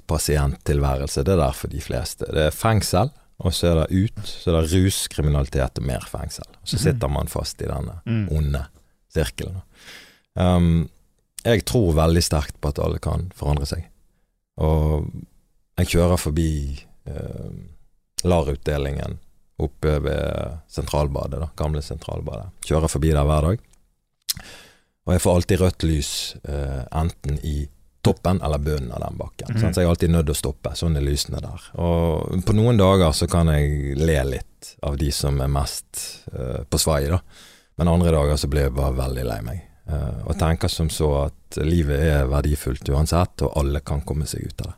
[0.00, 2.28] svingdørspasienttilværelse, det er der for de fleste.
[2.32, 3.10] Det er fengsel,
[3.40, 6.44] og så er det ut, så er det ruskriminalitet og mer fengsel.
[6.60, 8.28] Og så sitter man fast i denne Mm.
[8.36, 8.62] onde
[9.12, 9.60] sirkelen.
[10.38, 10.88] Um,
[11.44, 13.86] jeg tror veldig sterkt på at alle kan forandre seg.
[14.60, 15.08] Og
[15.80, 16.50] jeg kjører forbi
[17.08, 17.52] eh,
[18.28, 19.16] LAR-utdelingen
[19.60, 22.50] oppe ved Sentralbadet, da, gamle Sentralbadet.
[22.68, 23.62] Kjører forbi der hver dag.
[25.08, 26.10] Og jeg får alltid rødt lys
[26.44, 27.62] eh, enten i
[28.04, 29.52] toppen eller bunnen av den bakken.
[29.52, 29.60] Mm.
[29.60, 30.72] Så jeg er alltid nødt til å stoppe.
[30.76, 31.66] Sånn er lysene der.
[31.80, 36.62] Og på noen dager så kan jeg le litt av de som er mest eh,
[36.68, 37.20] på svai, da.
[37.80, 39.62] Men andre dager så blir jeg bare veldig lei meg.
[39.90, 44.44] Uh, og tenker som så at livet er verdifullt uansett, og alle kan komme seg
[44.50, 44.76] ut av det.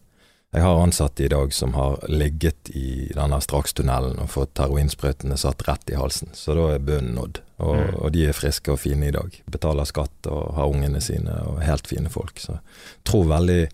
[0.53, 5.65] Jeg har ansatte i dag som har ligget i denne strakstunnelen og fått heroinsprøytene satt
[5.67, 7.41] rett i halsen, så da er bunnen nådd.
[7.63, 7.95] Og, Mm.
[8.05, 9.43] og de er friske og fine i dag.
[9.51, 12.37] Betaler skatt og har ungene sine og helt fine folk.
[12.39, 13.69] Så jeg tror veldig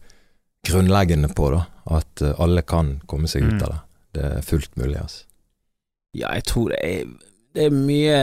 [0.68, 1.64] grunnleggende på da,
[1.98, 3.62] at eh, alle kan komme seg ut Mm.
[3.62, 3.80] av det.
[4.14, 5.24] Det er fullt mulig, altså.
[6.14, 7.04] Ja, jeg tror det er,
[7.58, 8.18] det er mye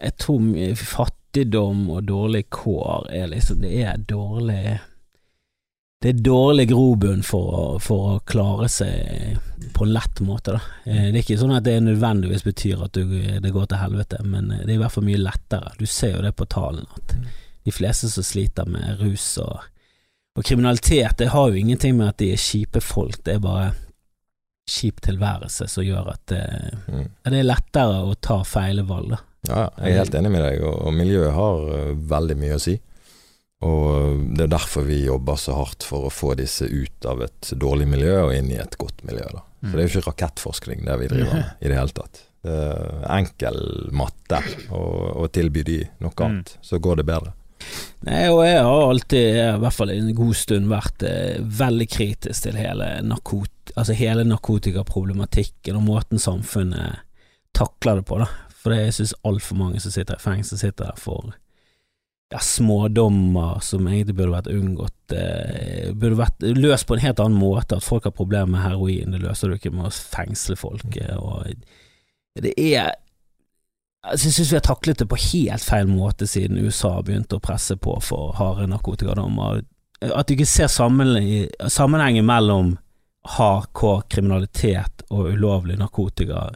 [0.00, 4.78] Jeg tror mye fattigdom og dårlig kår er liksom Det er dårlig
[6.00, 9.36] Det er dårlig grobunn for, for å klare seg
[9.76, 10.60] på en lett måte, da.
[10.88, 13.04] Eh, Det er ikke sånn at det nødvendigvis betyr at du,
[13.44, 15.74] det går til helvete, men det er i hvert fall mye lettere.
[15.76, 17.26] Du ser jo det på tallene, at Mm.
[17.68, 19.60] de fleste som sliter med rus og,
[20.36, 23.74] og kriminalitet, det har jo ingenting med at de er kjipe folk, det er bare
[24.70, 26.44] kjip tilværelse som gjør at det,
[26.90, 27.08] Mm.
[27.26, 29.16] det er lettere å ta feile valg.
[29.48, 32.62] Ja, jeg er helt enig med deg, og, og miljøet har eh, veldig mye å
[32.62, 32.76] si.
[33.60, 37.50] Og det er derfor vi jobber så hardt for å få disse ut av et
[37.60, 39.26] dårlig miljø og inn i et godt miljø.
[39.34, 39.42] Da.
[39.66, 42.22] For det er jo ikke rakettforskning det vi driver med i det hele tatt.
[42.40, 43.58] Det er enkel
[43.92, 44.38] matte
[44.72, 44.80] å,
[45.20, 46.24] å tilby de noe Mm.
[46.30, 47.34] annet, så går det bedre.
[48.06, 52.46] Nei, og jeg har alltid, i hvert fall en god stund, vært eh, veldig kritisk
[52.46, 57.04] til hele, narkot altså hele narkotikaproblematikken og måten samfunnet
[57.56, 58.26] takler det på, da.
[58.60, 61.32] For jeg synes altfor mange som sitter i fengsel, sitter der for
[62.30, 65.14] ja, smådommer som egentlig burde vært unngått.
[65.16, 67.78] Eh, burde vært løst på en helt annen måte.
[67.80, 70.96] At folk har problemer med heroin, det løser du ikke med å fengsle folk.
[71.00, 72.94] eh, Og det er
[74.08, 77.76] jeg synes vi har taklet det på helt feil måte siden USA begynte å presse
[77.76, 79.60] på for harde narkotikadommer.
[80.00, 82.78] At du ikke ser sammenhengen mellom
[83.36, 86.46] hardcore kriminalitet og ulovlig narkotika,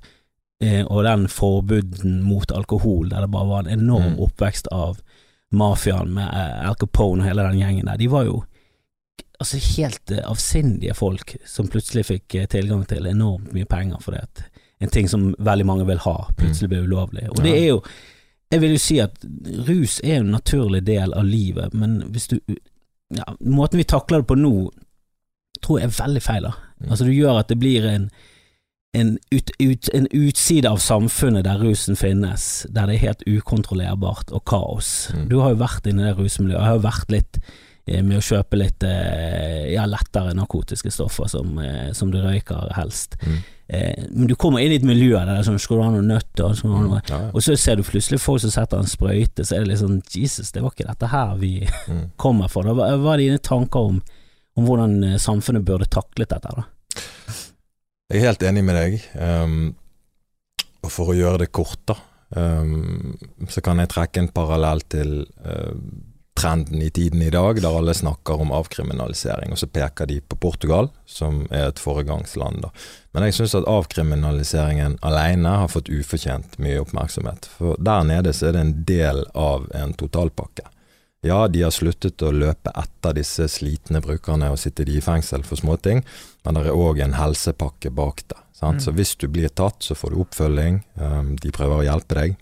[0.64, 4.20] eh, og den forbuden mot alkohol, der det bare var en enorm Mm.
[4.24, 5.02] oppvekst av
[5.52, 7.98] mafiaen med eh, Al Capone og hele den gjengen der.
[7.98, 8.44] De var jo
[9.38, 14.44] altså helt eh, avsindige folk som plutselig fikk tilgang til enormt mye penger fordi at
[14.84, 17.26] en ting som veldig mange vil ha, plutselig blir ulovlig.
[17.32, 17.80] Og det er jo
[18.52, 19.24] Jeg vil jo si at
[19.66, 22.38] rus er en naturlig del av livet, men hvis du
[23.14, 24.70] ja, Måten vi takler det på nå,
[25.62, 26.46] tror jeg er veldig feil.
[26.46, 26.52] da.
[26.78, 26.90] Mm.
[26.90, 28.10] Altså Du gjør at det blir en
[28.94, 34.30] en, ut, ut, en utside av samfunnet der rusen finnes, der det er helt ukontrollerbart
[34.30, 35.08] og kaos.
[35.14, 35.24] Mm.
[35.32, 36.60] Du har jo vært inne i det rusmiljøet.
[36.60, 37.40] Jeg har jo vært litt
[37.86, 43.18] med å kjøpe litt eh, ja, lettere narkotiske stoffer som, eh, som du røyker helst.
[43.26, 43.38] Mm.
[43.68, 45.90] Eh, men du kommer inn i et miljø der det er sånn Skal du ha
[45.92, 46.52] noe nøtter?
[46.64, 47.30] Ha noe Ja, ja.
[47.32, 50.02] og så ser du plutselig folk som setter en sprøyte, så er det litt sånn
[50.12, 51.52] Jesus, det var ikke dette her vi
[51.88, 52.06] Mm.
[52.24, 52.64] kommer for.
[52.72, 54.00] Hva hva er dine tanker om,
[54.56, 56.56] om hvordan eh, samfunnet burde taklet dette?
[56.56, 56.64] da?
[58.12, 58.98] Jeg er helt enig med deg.
[59.16, 59.74] Um,
[60.84, 61.96] og for å gjøre det kort, da.
[62.36, 63.14] Um,
[63.48, 65.72] så kan jeg trekke en parallell til uh,
[66.34, 70.36] trenden i tiden i dag, der alle snakker om avkriminalisering, og så peker de på
[70.36, 72.62] Portugal, som er et foregangsland.
[72.64, 72.70] Da.
[73.14, 77.48] Men jeg syns at avkriminaliseringen alene har fått ufortjent mye oppmerksomhet.
[77.58, 80.66] For der nede så er det en del av en totalpakke.
[81.24, 85.46] Ja, de har sluttet å løpe etter disse slitne brukerne og sitte de i fengsel
[85.46, 86.02] for småting,
[86.44, 88.40] men det er òg en helsepakke bak det.
[88.60, 88.80] Mm.
[88.80, 90.82] Så hvis du blir tatt, så får du oppfølging.
[91.00, 92.36] Um, de prøver å hjelpe deg.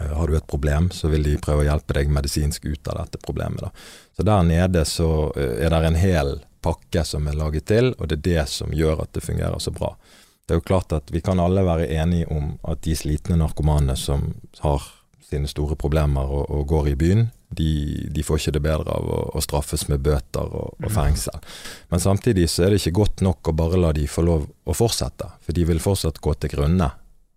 [0.00, 3.02] Uh, har du et problem, så vil de prøve å hjelpe deg medisinsk ut av
[3.02, 3.66] dette problemet.
[3.66, 3.72] Da.
[4.16, 8.08] Så der nede så uh, er det en hel pakke som er laget til, og
[8.08, 9.94] det er det som gjør at det fungerer så bra.
[10.44, 13.94] Det er jo klart at vi kan alle være enige om at de slitne narkomane
[13.96, 14.32] som
[14.64, 14.82] har
[15.30, 17.70] sine store problemer og, og går i byen, de,
[18.10, 21.38] de, får ikke det bedre av å, å straffes med bøter og, og, fengsel.
[21.90, 24.76] Men samtidig så er det ikke godt nok å bare la de få lov å
[24.76, 26.90] fortsette, for de vil fortsatt gå til grunne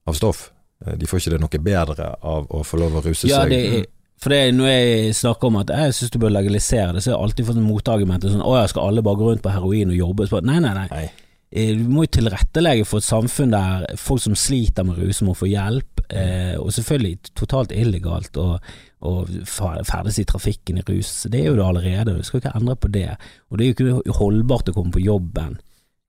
[0.06, 0.52] av stoff.
[0.84, 3.54] Eh, de får ikke det noe bedre av å få lov å ruse ja, seg.
[3.54, 3.84] Det
[4.24, 7.18] for det når jeg snakker om at jeg syns du bør legalisere det, så har
[7.18, 9.98] jeg alltid fått motargumentet sånn å ja, skal alle bare gå rundt på heroin og
[10.00, 10.28] jobbe?
[10.48, 10.86] Nei, nei, nei.
[10.94, 11.08] nei.
[11.52, 15.36] Eh, du må jo tilrettelegge for et samfunn der folk som sliter med rus, må
[15.36, 16.06] få hjelp.
[16.08, 18.48] Eh, og selvfølgelig totalt illegalt å,
[19.44, 21.26] ferdes i trafikken i rus.
[21.28, 23.10] Det er jo det allerede, du skal ikke endre på det.
[23.52, 25.60] Og det er jo ikke holdbart å komme på jobben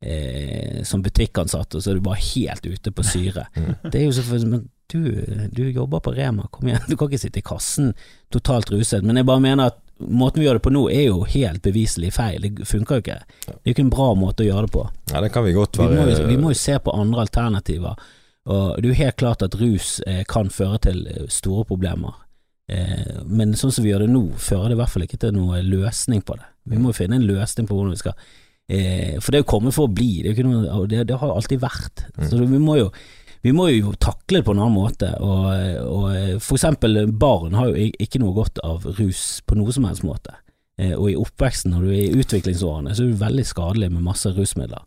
[0.04, 3.48] eh, som butikkansatt, og så er du bare helt ute på syre.
[3.54, 3.90] Mm.
[3.90, 4.62] Det er jo selvfølgelig Men
[4.92, 7.94] du, du jobber på Rema, kom igjen, du kan ikke sitte i kassen
[8.32, 9.04] totalt ruset.
[9.06, 12.12] Men jeg bare mener at måten vi gjør det på nå er jo helt beviselig
[12.16, 12.42] feil.
[12.42, 13.20] Det funker jo ikke.
[13.46, 14.84] Det er jo ikke en bra måte å gjøre det på.
[15.12, 17.24] Ja, det kan Vi godt være Vi må jo, vi må jo se på andre
[17.24, 18.04] alternativer.
[18.44, 22.18] Og Det er jo helt klart at rus eh, kan føre til eh, store problemer.
[22.68, 25.32] Eh, men sånn som vi gjør det nå, fører det i hvert fall ikke til
[25.36, 26.50] noe løsning på det.
[26.68, 28.18] Vi må jo finne en løsning på hvordan vi skal
[28.68, 31.62] eh, For det er jo kommet for å bli, det, noe, det, det har alltid
[31.62, 32.06] vært.
[32.16, 32.26] Mm.
[32.30, 32.88] Så vi må jo
[33.44, 35.10] vi må jo takle det på en annen måte.
[35.20, 35.50] Og,
[35.84, 40.06] og for eksempel barn har jo ikke noe godt av rus på noe som helst
[40.06, 40.32] måte.
[40.80, 44.06] Eh, og i oppveksten, når du er i utviklingsårene, så er du veldig skadelig med
[44.06, 44.86] masse rusmidler.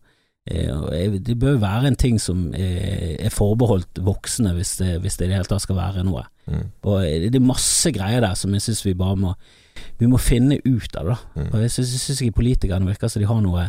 [0.50, 5.30] Eh, det bør være en ting som er forbeholdt voksne, hvis det, hvis det i
[5.30, 6.26] det hele tatt skal være noe.
[6.50, 6.66] Mm.
[6.90, 9.38] Og det er masse greier der som jeg syns vi bare må
[9.98, 11.18] Vi må finne ut av, da.
[11.38, 11.50] Mm.
[11.50, 13.66] Og jeg syns ikke politikerne virker som de har noe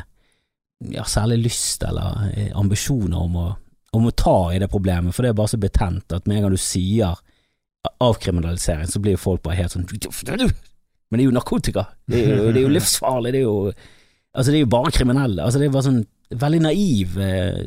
[0.92, 3.48] ja, særlig lyst eller eh, ambisjoner om å
[3.96, 6.46] om å ta i det problemet, for det er bare så betent at med en
[6.46, 7.16] gang du sier
[8.04, 11.86] avkriminalisering, så blir jo folk bare helt sånn Men det er jo narkotika!
[12.04, 13.32] Det er jo, det er jo livsfarlig!
[13.32, 13.72] Det er jo
[14.38, 15.42] Altså, det er jo bare kriminelle.
[15.42, 16.02] Altså, det er bare sånn
[16.38, 17.62] veldig naiv eh,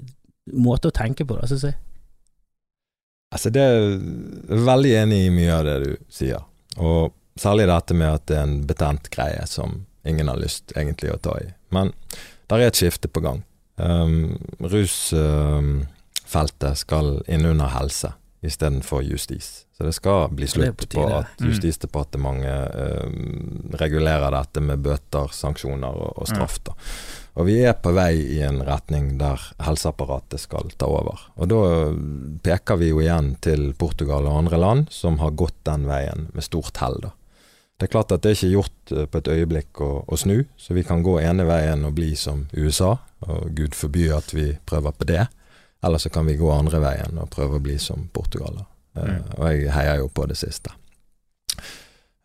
[0.61, 1.75] måte å tenke på, syns jeg.
[3.33, 6.45] Altså, det er veldig enig i mye av det du sier,
[6.77, 11.13] og særlig dette med at det er en betent greie som ingen har lyst egentlig
[11.13, 11.47] å ta i.
[11.73, 11.93] Men
[12.51, 13.43] der er et skifte på gang.
[13.81, 15.87] Um, Rusfeltet
[16.71, 19.65] um, skal inn under helse istedenfor justis.
[19.77, 21.49] Så det skal bli slutt på at mm.
[21.49, 26.57] Justisdepartementet eh, regulerer dette med bøter, sanksjoner og, og straff.
[26.65, 26.73] Da.
[27.37, 31.21] Og vi er på vei i en retning der helseapparatet skal ta over.
[31.37, 31.61] Og da
[32.43, 36.49] peker vi jo igjen til Portugal og andre land som har gått den veien med
[36.49, 36.97] stort hell.
[37.05, 37.13] da.
[37.81, 40.43] Det er klart at det er ikke gjort eh, på et øyeblikk å, å, snu,
[40.53, 42.91] så vi kan gå ene veien og bli som USA,
[43.25, 45.23] og gud forby at vi prøver på det.
[45.81, 48.61] Eller så kan vi gå andre veien og prøve å bli som Portugal.
[48.93, 49.23] Uh, mm.
[49.39, 50.75] Og jeg heier jo på det siste.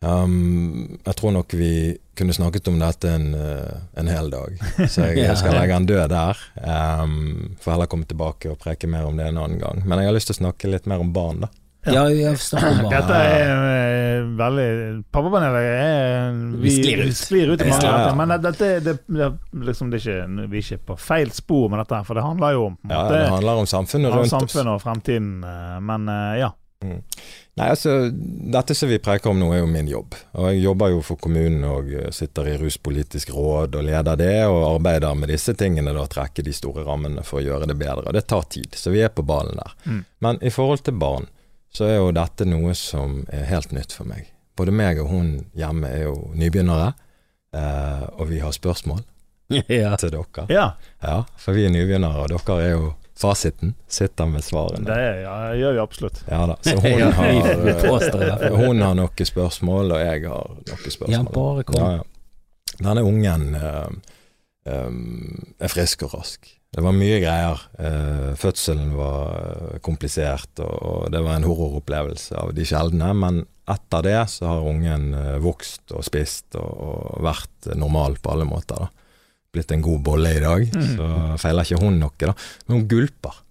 [0.05, 1.71] Um, jeg tror nok vi
[2.13, 5.89] kunne snakket om dette en, uh, en hel dag, så jeg, jeg skal legge en
[5.89, 6.43] død der.
[6.61, 9.81] Um, Får heller komme tilbake og preke mer om det en annen gang.
[9.89, 11.49] Men jeg har lyst til å snakke litt mer om barn, da.
[11.93, 14.67] Ja, vi har snakket om Dette er uh, veldig
[15.13, 18.13] Pappapanelet er Vi sklir ut, sklir ut i mange ja.
[18.17, 19.31] Men dette det, det,
[19.65, 22.55] liksom, det er ikke, vi er ikke på feil spor med dette, for det handler
[22.57, 24.35] jo om Ja, det handler om samfunnet rundt oss.
[24.35, 26.53] Samfunnet og fremtiden, uh, men uh, ja.
[26.83, 26.99] Mm.
[27.57, 28.09] Nei, altså,
[28.53, 30.13] Dette som vi preker om nå, er jo min jobb.
[30.37, 34.75] Og Jeg jobber jo for kommunen og sitter i ruspolitisk råd og leder det, og
[34.75, 38.05] arbeider med disse tingene, da, trekke de store rammene for å gjøre det bedre.
[38.05, 39.73] Og Det tar tid, så vi er på ballen der.
[39.89, 40.03] Mm.
[40.25, 41.25] Men i forhold til barn,
[41.73, 44.31] så er jo dette noe som er helt nytt for meg.
[44.57, 46.93] Både meg og hun hjemme er jo nybegynnere,
[47.53, 49.03] eh, og vi har spørsmål
[49.69, 49.95] ja.
[49.99, 50.47] til dere.
[50.49, 50.71] Ja.
[51.03, 51.19] ja.
[51.37, 53.73] For vi er nybegynnere, og dere er jo fasiten.
[53.87, 54.85] Sitter med svarene.
[54.85, 56.21] Det ja, gjør vi absolutt.
[56.27, 56.57] Ja da.
[56.61, 61.15] Så hun har, hun har noen spørsmål, og jeg har noen spørsmål.
[61.15, 61.81] Ja, bare kom.
[61.81, 62.05] Ja, ja.
[62.77, 63.89] Denne ungen uh,
[64.69, 66.45] um, er frisk og rask.
[66.75, 67.61] Det var mye greier.
[67.79, 73.13] Eh, fødselen var eh, komplisert, og det var en horroropplevelse av de sjeldne.
[73.15, 78.47] Men etter det så har ungen eh, vokst og spist og, vært normal på alle
[78.49, 78.83] måter.
[78.83, 78.91] da.
[79.55, 80.87] Blitt en god bolle i dag, mm.
[80.97, 82.15] så feiler ikke hun noe.
[82.19, 82.35] da.
[82.67, 83.43] Men hun gulper.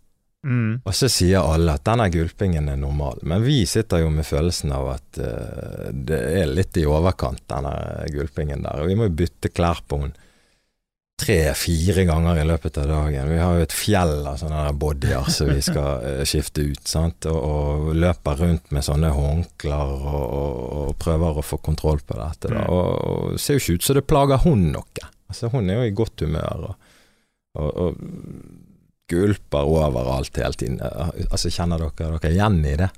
[0.47, 0.75] Mm.
[0.85, 4.71] Og så sier alle at denne gulpingen er normal, men vi sitter jo med følelsen
[4.77, 5.19] av at
[5.91, 7.73] det er litt i overkant, denne
[8.15, 8.85] gulpingen der.
[8.87, 10.26] Vi må jo bytte klær på henne
[11.17, 13.31] tre-fire ganger i løpet av dagen.
[13.31, 17.29] Vi har jo et fjell av sånne bodyer som vi skal eh, skifte ut, sant?
[17.31, 22.19] Og, og løper rundt med sånne håndklær og, og, og prøver å få kontroll på
[22.21, 22.53] dette.
[22.53, 22.67] Da.
[22.67, 22.69] Mm.
[22.69, 25.11] Og, og ser jo ikke ut som det plager hun noe.
[25.27, 26.69] Altså, hun er jo i godt humør.
[27.57, 27.83] og
[29.09, 30.81] gulper overalt hele tiden.
[30.83, 32.91] Altså, kjenner dere dere igjen i det?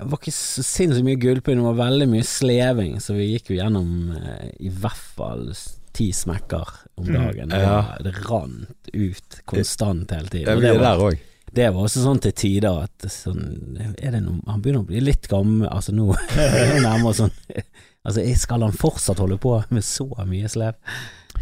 [0.00, 3.50] Det var ikke så sinnssykt mye gulping, det var veldig mye sleving, så vi gikk
[3.52, 5.50] jo gjennom eh, i hvert fall
[5.92, 7.18] ti smekker om Mm.
[7.24, 7.48] dagen.
[7.48, 7.96] Det, Ja.
[8.04, 10.54] det rant ut konstant hele tiden.
[10.56, 11.18] Og det var- der òg.
[11.52, 15.00] Det var også sånn til tider at sånn, er det noe, Han begynner å bli
[15.00, 17.32] litt gammel, altså nå er nærmere sånn
[18.06, 20.74] Altså Skal han fortsatt holde på med så mye slev?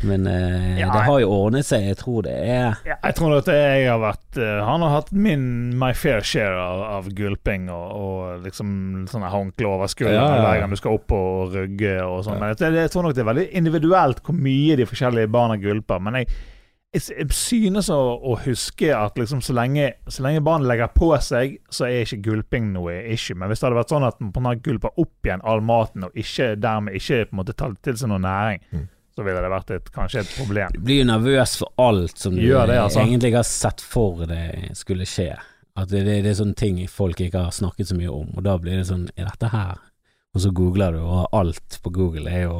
[0.07, 3.33] Men eh, Ja, det har jo ordnet seg, jeg tror det er Ja, jeg tror
[3.39, 5.47] at jeg har vært eh, Han har hatt min
[5.79, 8.69] my fair share av, av gulping og, og liksom
[9.11, 12.39] sånne håndkle over skulderen Ja, hver gang du skal opp og rugge og sånn.
[12.39, 15.99] Men jeg, jeg tror nok det er veldig individuelt hvor mye de forskjellige barna gulper.
[16.05, 16.29] Men jeg,
[16.95, 17.99] jeg, jeg synes å,
[18.31, 22.21] å huske at liksom så lenge, så lenge barnet legger på seg, så er ikke
[22.29, 23.35] gulping noe issue.
[23.39, 26.53] Men hvis det hadde vært sånn at man gulper opp igjen all maten, og ikke,
[26.61, 28.87] dermed ikke på en måte tar til seg noe næring, Mm.
[29.19, 30.71] Så ville det vært et, kanskje et problem.
[30.77, 33.03] Du blir jo nervøs for alt som du Gjør det, altså.
[33.03, 35.33] egentlig har sett for deg skulle skje.
[35.79, 38.43] At det, det, det er sånne ting folk ikke har snakket så mye om, og
[38.47, 39.77] da blir det sånn Er dette her?
[40.35, 42.57] Og så googler du, og alt på Google er jo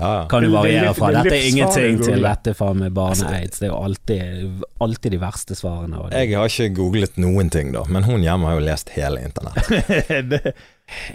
[0.00, 2.94] Ja, kan jo Det- det er variere fra dette er ingenting til dette faen med
[2.96, 3.58] barne-aids.
[3.60, 6.00] Det er jo alltid, alltid de verste svarene.
[6.14, 9.68] Jeg har ikke googlet noen ting, da, men hun hjemme har jo lest hele internett.
[10.32, 10.54] det,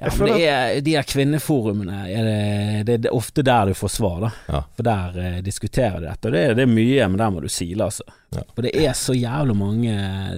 [0.01, 3.91] ja, men det er, de her kvinneforumene, er det, det, er ofte der du får
[3.95, 4.29] svar, da.
[4.51, 4.61] Ja.
[4.77, 6.27] For der eh, diskuterer de dette.
[6.29, 8.03] Og det, er- det er mye, men der må du sile, altså.
[8.35, 8.41] Ja.
[8.55, 9.93] For det er så jævlig mange,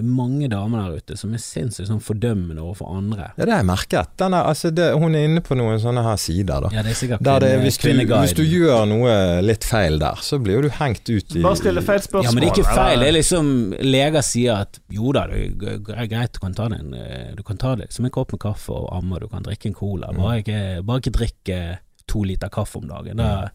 [0.06, 3.30] mange damer der ute som er sinnssykt sånn fordømmende overfor andre.
[3.38, 4.12] Ja, det har jeg merket.
[4.22, 6.72] Denne, altså det, hun er inne på noen sånne her sider, da.
[6.76, 10.22] Ja, det er sikkert Der det, hvis, du, hvis du gjør noe litt feil der,
[10.26, 12.28] så blir jo du hengt ut i Bare stille feil spørsmål.
[12.28, 13.02] Ja, men det er ikke feil.
[13.02, 13.52] Det er liksom
[13.88, 17.60] Leger sier at jo da, det er greit, du kan ta det, eh, du kan
[17.62, 20.14] ta det som en kopp med kaffe og amme, du kan drikke en cola.
[20.18, 21.60] Bare ikke, bare ikke drikke
[22.08, 23.20] to liter kaffe om dagen.
[23.20, 23.50] Da,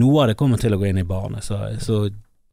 [0.00, 2.04] noe av det kommer til å gå inn i barnet, så, så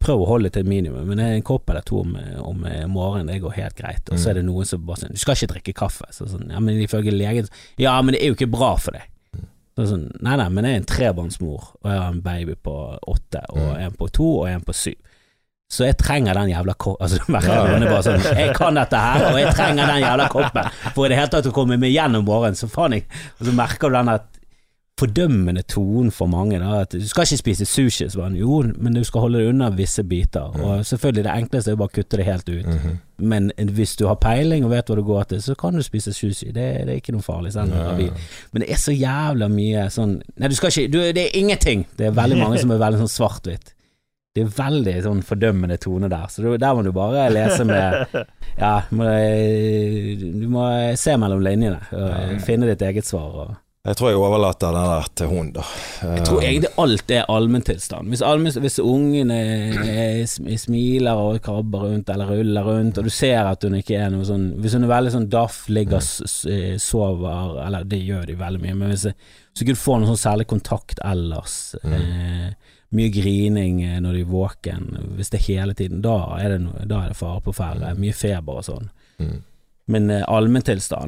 [0.02, 1.06] prøv å holde til et minimum.
[1.08, 4.10] Men en kopp eller to om, om morgenen, det går helt greit.
[4.12, 6.10] Og så er det noen som bare sier du skal ikke drikke kaffe.
[6.16, 7.48] Så sånn, ja, men ifølge legen
[7.82, 9.08] Ja, men det er jo ikke bra for deg.
[9.80, 12.74] Så sånn, nei, nei, men jeg er en trebarnsmor, og jeg har en baby på
[13.08, 13.78] åtte, og Mm.
[13.86, 14.98] en på to, og en på syv.
[15.72, 17.06] Så jeg trenger den jævla koppen.
[17.08, 17.22] Altså,
[18.04, 21.32] sånn Jeg kan dette her, og jeg trenger den jævla koppen for i det hele
[21.32, 22.58] tatt å komme meg gjennom morgenen.
[22.60, 23.06] Så faen jeg
[23.40, 24.28] Og så merker du den at
[25.02, 26.60] fordømmende tonen for mange.
[26.62, 28.08] Da, at du skal ikke spise sushi.
[28.16, 30.54] Bare, jo, men du skal holde deg unna visse biter.
[30.62, 32.68] Og selvfølgelig, det enkleste er å bare kutte det helt ut.
[32.72, 33.00] Mhm.
[33.22, 36.10] Men hvis du har peiling og vet hva du går til, så kan du spise
[36.14, 36.48] sushi.
[36.56, 37.52] Det, det er ikke noe farlig.
[37.54, 38.08] Ja, ja.
[38.54, 41.86] Men det er så jævla mye sånn Nei, du skal ikke du, Det er ingenting.
[42.00, 43.76] Det er veldig mange som er veldig sånn svart-hvitt.
[44.34, 48.08] Det er veldig sånn fordømmende tone der, så du- der må du bare lese med
[48.58, 49.04] Ja, må,
[50.42, 50.64] du må
[51.00, 53.28] se mellom linjene og finne ditt eget svar.
[53.44, 53.56] Og.
[53.82, 55.64] Jeg tror jeg overlater den der til hun, da.
[56.06, 58.12] Jeg tror egentlig alt er allmenntilstand.
[58.14, 60.20] Hvis, allmenn, hvis ungen er, er,
[60.62, 64.28] smiler og krabber rundt eller ruller rundt, og du ser at hun ikke er noe
[64.28, 68.28] sånn Hvis hun er veldig sånn daff, ligger, s- s- eh, sover Eller det gjør
[68.30, 72.52] de veldig mye, men hvis, du ikke du får noen sånn særlig kontakt ellers eh,
[72.94, 74.86] Mye grining eh, når de er våken,
[75.18, 77.96] hvis det er hele tiden, da er det, noe, da er det fare på ferde.
[77.98, 78.90] Mye feber og sånn.
[79.24, 79.38] Mm.
[79.96, 80.26] Men eh,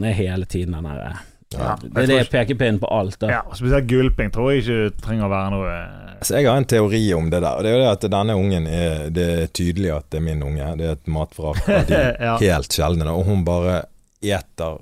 [0.09, 1.21] er hele tiden den der eh,
[1.59, 3.27] Ja, Det er det jeg peker pinnen på alt, da.
[3.29, 5.75] Ja, Spesielt gulping tror jeg ikke trenger å være noe
[6.23, 7.57] Altså, jeg har en teori om det der.
[7.57, 10.23] og Det er jo det at denne ungen er Det er tydelig at det er
[10.23, 10.69] min unge.
[10.79, 12.37] Det er et matvrak av de Ja.
[12.39, 13.09] helt sjeldne.
[13.11, 13.81] Og hun bare
[14.23, 14.77] eter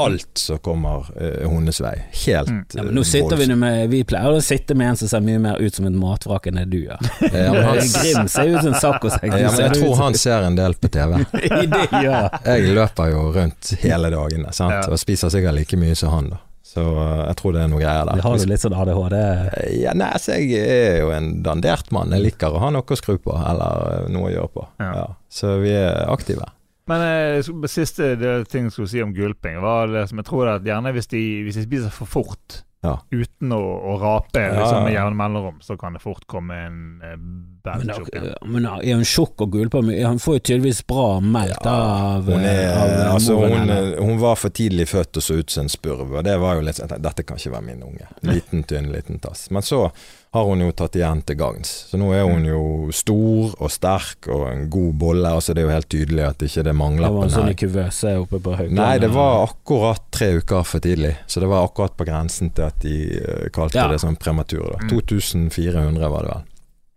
[0.00, 1.94] alt som kommer uh, hennes vei.
[2.26, 2.64] Helt Mm.
[2.74, 5.38] Ja, nå sitter vi nå med Vi pleier å sitte med en som ser mye
[5.38, 7.00] mer ut som et matvrak enn det du gjør.
[7.28, 9.26] eh, ja, men han, Grim ser ut som en saccosekk.
[9.28, 11.18] ja, men jeg tror han ser en del på TV.
[11.32, 12.22] det ja.
[12.46, 14.74] Jeg løper jo rundt hele dagene sant?
[14.74, 14.88] Ja.
[14.88, 16.32] og spiser sikkert like mye som han.
[16.32, 16.40] da
[16.72, 18.24] Så eh, jeg tror det er noe greier der.
[18.24, 19.18] Har du litt sånn ADHD?
[19.82, 22.16] Ja, nei, så jeg er jo en dandert mann.
[22.16, 24.66] Jeg liker å ha noe å skru på, eller eh, noe å gjøre på.
[24.80, 24.90] Ja.
[25.02, 25.06] Ja.
[25.28, 26.48] Så vi er aktive.
[26.90, 30.48] Men eh, siste det ting jeg skulle si om gulping, var det som jeg tror
[30.56, 32.96] at gjerne hvis de, hvis de spiser for fort, Ja.
[33.14, 36.78] uten å, å rape Ja, liksom, med jevne mellomrom, så kan det fort komme en
[37.06, 38.08] eh, Men, belgesjokk.
[38.10, 40.00] da- men er hun tjukk og gulper mye.
[40.02, 44.18] Han får jo tydeligvis bra melk av, Hun, er, av eh, altså, moren hun, hun
[44.24, 46.80] var for tidlig født og så ut som en spurv, og det var jo litt
[46.82, 48.10] sånn Dette kan ikke være min unge.
[48.26, 49.46] Liten, tynn, liten tass.
[49.54, 49.84] Men så
[50.32, 51.70] har hun jo tatt igjen til gagns.
[51.90, 52.60] Så nå er hun jo
[52.96, 55.28] stor og sterk og en god bolle.
[55.28, 57.34] Altså Det er jo helt tydelig at ikke det mangler Det på var en den
[57.36, 57.52] sånn her.
[57.52, 58.78] i kuvøse oppe på Haugland.
[58.80, 61.12] Nei, det var akkurat tre uker for tidlig.
[61.28, 63.88] Så det var akkurat på grensen til at de eh, kalte Ja.
[63.92, 64.72] det sånn prematur.
[64.72, 64.80] Da.
[64.86, 64.88] Mm.
[64.96, 66.48] 2400 var det vel.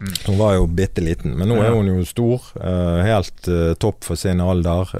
[0.05, 0.15] Mm.
[0.27, 2.41] Hun var jo bitte liten, men nå er hun jo stor.
[2.59, 4.95] eh, helt eh, topp for sin alder.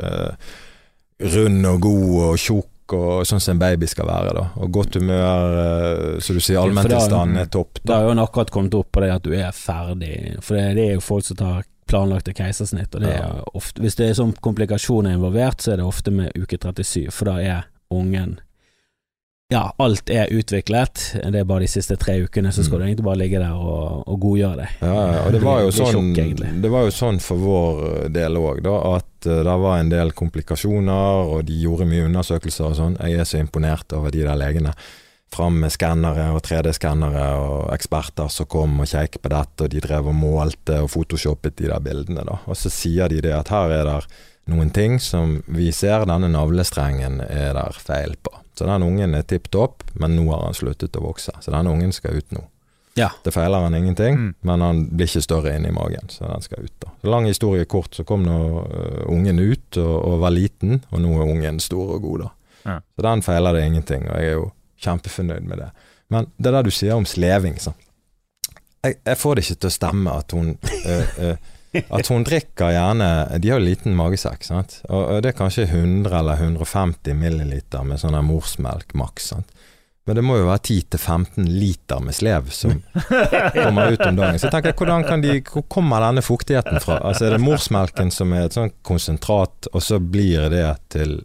[1.20, 4.34] rund og god og tjukk og sånn som en baby skal være.
[4.34, 7.80] da Og godt humør, eh, så du sier allmenntilstanden er topp.
[7.84, 10.44] Da Det har hun akkurat kommet opp på det at du er ferdig.
[10.44, 13.44] For det, det er jo folk som tar planlagte keisersnitt, og det Ja.
[13.54, 17.26] ofte Hvis det er sånn komplikasjoner involvert, så er det ofte med uke 37, for
[17.26, 18.40] da er ungen
[19.54, 21.02] Ja, alt er utviklet.
[21.22, 22.82] Det er bare de siste tre ukene, så skal Mm.
[22.82, 24.70] du egentlig bare ligge der og, og godgjøre det.
[24.82, 26.62] Ja, ja, det var sånn.
[26.64, 30.12] Det var jo sånn for vår del òg, da, at uh, det var en del
[30.18, 32.98] komplikasjoner, og de gjorde mye undersøkelser og sånn.
[33.06, 34.74] Jeg er så imponert over de der legene.
[35.36, 39.80] Fram med skannere og 3D-skannere og eksperter som kom og kjekket på dette, og de
[39.84, 42.40] drev og målte og photoshoppet de der bildene, da.
[42.48, 44.00] Og så sier de det at her er det
[44.50, 48.34] noen ting som vi ser denne navlestrengen er der feil på.
[48.60, 51.32] Så den ungen er tipp topp, men nå har han sluttet å vokse.
[51.42, 52.44] Så den ungen skal ut nå.
[52.96, 53.10] Ja.
[53.26, 54.34] Det feiler han ingenting, Mm.
[54.48, 56.72] men han blir ikke større inni magen, så den skal ut.
[56.80, 56.92] da.
[57.02, 61.02] Så lang historie kort, så kom nå øh, ungen ut og, og var liten, og
[61.04, 62.30] nå er ungen stor og god, da.
[62.66, 62.78] Ja.
[62.96, 64.52] Så den feiler det ingenting, og jeg er jo
[64.82, 65.68] kjempefornøyd med det.
[66.10, 67.74] Men det der du sier om sleving, så
[68.86, 71.36] jeg, jeg får det ikke til å stemme at hun øh, øh,
[71.90, 73.10] At hun drikker gjerne
[73.42, 74.80] De har jo liten magesekk, sant.
[74.90, 79.32] Og, det er kanskje 100 eller 150 milliliter med sånn morsmelk maks.
[79.34, 79.52] sant?
[80.06, 82.76] Men det må jo være 10-15 liter med slev som
[83.56, 84.38] kommer ut om dagen.
[84.38, 87.00] Så jeg tenker, hvordan kan de, hvor kommer denne fuktigheten fra?
[87.10, 91.18] Altså Er det morsmelken som er et sånt konsentrat, og så blir det til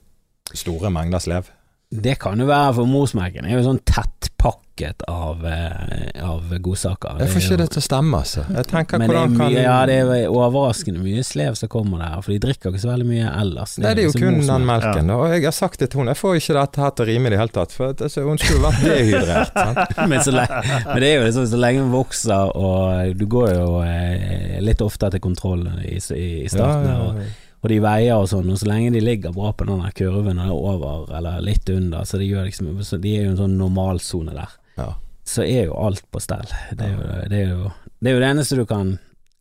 [0.56, 1.52] store mengder slev?
[1.90, 4.69] Det kan jo være, for morsmelken er jo sånn tettpakket
[5.08, 7.20] av, eh, av godsaker.
[7.20, 8.44] Jeg får ikke det til å stemme, altså.
[8.56, 12.34] Jeg tenker, Men hvordan kan ja, det er overraskende mye slev som kommer der, for
[12.34, 13.76] de drikker ikke så veldig mye ellers.
[13.78, 14.52] Nei, det er jo liksom kun morsomt.
[14.54, 15.12] den melken.
[15.14, 15.18] ja.
[15.20, 17.30] Og jeg har sagt det til henne, jeg får ikke dette her til å rime
[17.30, 17.76] i det hele tatt.
[17.76, 19.60] For altså, hun skulle vært dehydrert.
[20.10, 23.52] men, så lenge, men det er jo liksom så lenge hun vokser, og du går
[23.54, 27.56] jo eh, litt ofte til kontroll i, i, i starten, Ja, og, ja, ja.
[27.60, 30.46] og de veier og sånn, og så lenge de ligger bra på den kurven og
[30.46, 33.58] er over eller litt under, så de, gjør liksom, så de er jo en sånn
[33.60, 34.94] normalsone der, Ja.
[35.26, 36.46] så er jo alt på stell.
[36.72, 38.98] Det er jo det, er jo, det, er jo det eneste du kan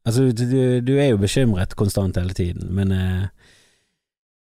[0.08, 3.26] Altså, du, du, er jo bekymret konstant hele tiden, men eh,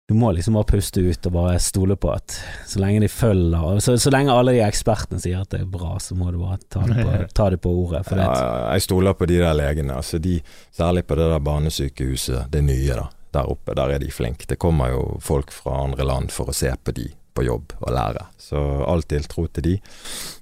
[0.07, 2.37] du må liksom bare puste ut og bare stole på at
[2.69, 5.97] så lenge de følger Så, så lenge alle de ekspertene sier at det er bra,
[5.99, 8.05] så må du bare ta det på, ta det på ordet.
[8.15, 8.29] Ja,
[8.71, 9.97] jeg stoler på de der legene.
[9.99, 10.37] Altså de,
[10.71, 13.09] særlig på det der barnesykehuset, det nye da.
[13.35, 14.47] Der oppe, der er de flinke.
[14.47, 17.93] Det kommer jo folk fra andre land for å se på de på jobb og
[17.93, 18.25] lære.
[18.41, 19.75] Så all tiltro til de.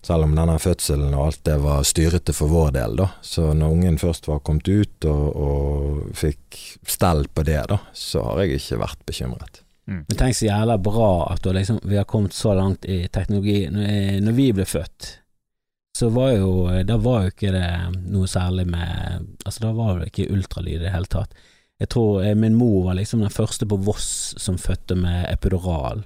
[0.05, 3.09] Selv om denne fødselen og alt det var styrete for vår del, da.
[3.25, 8.23] Så når ungen først var kommet ut og, og fikk stell på det, da, så
[8.29, 9.61] har jeg ikke vært bekymret.
[9.85, 13.67] Men tenk så jævla bra at du liksom, vi har kommet så langt i teknologi.
[13.69, 15.11] Når, når vi ble født,
[15.95, 16.49] så var jo
[16.83, 17.67] Da var jo ikke det
[18.11, 21.37] noe særlig med Altså, da var det ikke ultralyd i det hele tatt.
[21.79, 26.05] Jeg tror eh, min mor var liksom den første på Voss som fødte med epidural.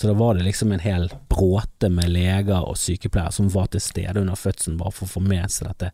[0.00, 3.82] Så da var det liksom en hel bråte med leger og sykepleiere som var til
[3.84, 5.90] stede under fødselen bare for å få med seg dette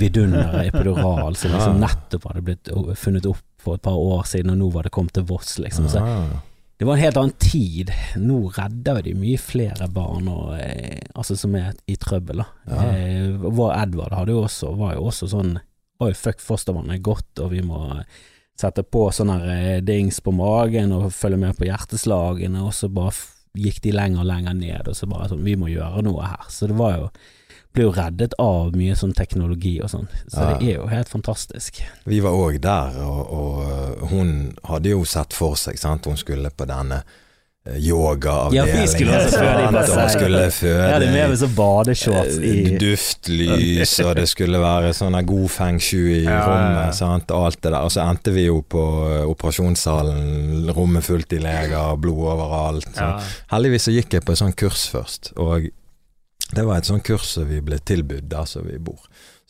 [0.00, 4.58] vidunderet epidural som liksom nettopp hadde blitt funnet opp for et par år siden, og
[4.58, 5.86] nå var det kommet til Voss, liksom.
[5.92, 6.40] Så Ah.
[6.78, 7.90] det var en helt annen tid.
[8.16, 12.38] Nå redder de mye flere barn og, eh, altså som er i trøbbel.
[12.38, 12.46] Da.
[12.66, 12.92] Ja.
[12.96, 15.60] Eh, vår Edvard hadde jo også, var jo også sånn
[16.02, 18.02] Oi, fuck, fostervannet er godt, og vi må
[18.60, 23.14] sette på sånne eh, dings på magen og følge med på hjerteslagene, og så bare
[23.58, 26.44] gikk de lenger og lenger ned, og så bare sånn Vi må gjøre noe her.
[26.52, 27.08] Så det var jo
[27.70, 30.08] ble jo reddet av mye sånn teknologi og sånn.
[30.26, 30.58] Så Ja.
[30.58, 31.76] det er jo helt fantastisk.
[32.04, 36.06] Vi var òg der, og, og hun hadde jo sett for seg sant?
[36.10, 37.04] Hun skulle på denne
[37.66, 38.68] eh, yogaavdelingen.
[38.76, 39.64] Ja, vi skulle også føde i sant?
[39.64, 40.10] Og Hun basseng.
[40.14, 45.80] skulle føde med så badeshorts i eh, duftlys, og det skulle være sånn god feng
[45.82, 46.46] shui i Ja, ja, ja.
[46.48, 47.30] rommet, sant?
[47.36, 47.80] alt det der.
[47.84, 52.88] Og så endte vi jo på eh, operasjonssalen, rommet fullt i leger, blod overalt.
[52.94, 53.00] Så.
[53.00, 53.20] Ja.
[53.54, 55.68] Heldigvis så gikk jeg på et sånt kurs først, og
[56.50, 58.98] det var et sånt kurs som vi ble tilbudt der som vi bor.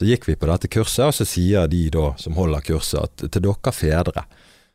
[0.01, 3.25] Så gikk vi på dette kurset, og så sier de da som holder kurset at
[3.33, 4.23] til dere fedre,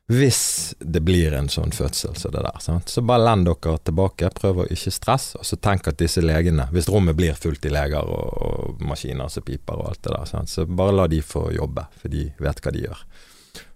[0.08, 2.92] hvis det blir en sånn fødsel som det der, sant?
[2.94, 6.68] så bare lend dere tilbake, prøv å ikke stresse, og så tenk at disse legene,
[6.76, 10.28] hvis rommet blir fullt i leger og, og maskiner som piper og alt det der,
[10.30, 10.54] sant?
[10.54, 13.02] så bare la de få jobbe, for de vet hva de gjør.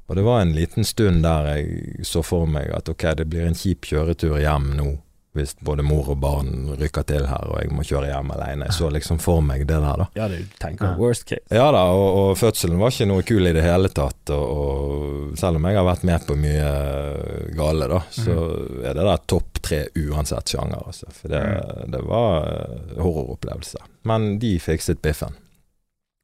[0.10, 3.50] Og det var en liten stund der jeg så for meg at ok, det blir
[3.50, 4.88] en kjip kjøretur hjem nå,
[5.40, 8.68] hvis både mor og barn rykker til her, og jeg må kjøre hjem alene.
[8.70, 10.08] Jeg så liksom for meg det der, da.
[10.20, 10.96] Ja, du tenker Ja.
[11.00, 11.42] worst case.
[11.56, 14.34] Ja da, og, og fødselen var ikke noe kul i det hele tatt.
[14.36, 16.72] Og, og selv om jeg har vært med på mye
[17.58, 18.38] gale, da, så
[18.84, 20.84] er det der topp tre uansett sjanger.
[20.86, 21.10] Altså.
[21.16, 21.44] For det,
[21.96, 23.82] det var eh, horroropplevelse.
[24.10, 25.36] Men de fikset biffen.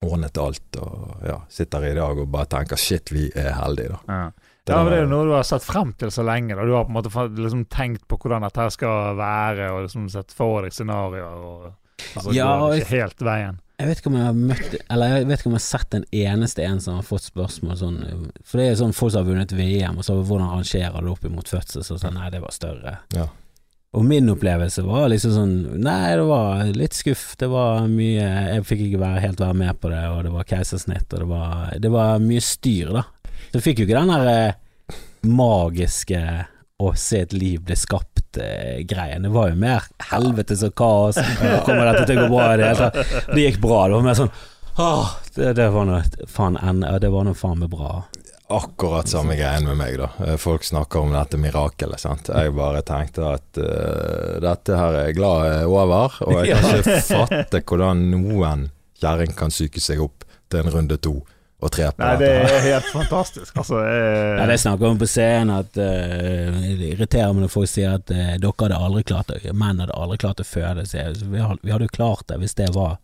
[0.06, 4.02] Ordnet alt, og ja, sitter i dag og bare tenker shit, vi er heldige, da.
[4.12, 4.26] Ja.
[4.66, 6.56] Det ja, men det er jo noe du har sett frem til så lenge.
[6.58, 6.64] Da.
[6.66, 10.08] Du har på en måte liksom tenkt på hvordan dette her skal være, og liksom
[10.10, 11.36] sett for deg scenarioer.
[11.46, 11.68] Og,
[12.16, 13.60] altså, Ja, går og- ikke helt veien.
[13.78, 15.94] Jeg vet ikke om jeg har møtt Eller jeg vet ikke om jeg har sett
[15.98, 17.98] en eneste en som har fått spørsmål sånn
[18.48, 21.10] For det er jo sånn folk som har vunnet VM, og så hvordan rangerer du
[21.12, 21.84] opp imot fødsel?
[21.84, 23.00] Så sånn, nei, det var større.
[23.12, 23.26] Ja.
[23.94, 27.36] Og min opplevelse var liksom sånn Nei, det var litt skuff.
[27.38, 28.24] Det var mye
[28.56, 31.28] Jeg fikk ikke være, helt være med på det, og det var keisersnitt, og det
[31.28, 33.04] var, det var mye styr, da.
[33.56, 34.98] Så jeg fikk jo ikke den der eh,
[35.32, 36.22] magiske
[36.84, 39.24] å se et liv bli skapt-greien.
[39.24, 41.16] det var jo mer helvetes og kaos.
[41.64, 43.14] Kommer dette til å gå bra i det hele tatt?
[43.32, 43.86] Det gikk bra.
[43.88, 44.34] Det var mer sånn
[44.76, 47.94] Åh, det, det var noe faen en- Det var noe faen meg bra.
[48.52, 50.10] Akkurat samme greien med meg, da.
[50.26, 52.28] Eh, Folk snakker om dette mirakelet, sant.
[52.28, 56.76] Jeg bare tenkte at uh, dette her er jeg glad er over, og jeg kan
[56.84, 58.68] ikke fatte hvordan noen
[59.00, 61.16] kjerring kan psyke seg opp til en runde to
[61.66, 63.52] og tre på Nei, det er helt fantastisk.
[63.58, 67.72] Altså, jeg, Ja, det snakker om på scenen at uh, Det irriterer meg når folk
[67.72, 70.86] sier at uh, dere hadde aldri klart det, menn hadde aldri klart å føde.
[70.86, 72.98] Vi, vi hadde jo klart det hvis det var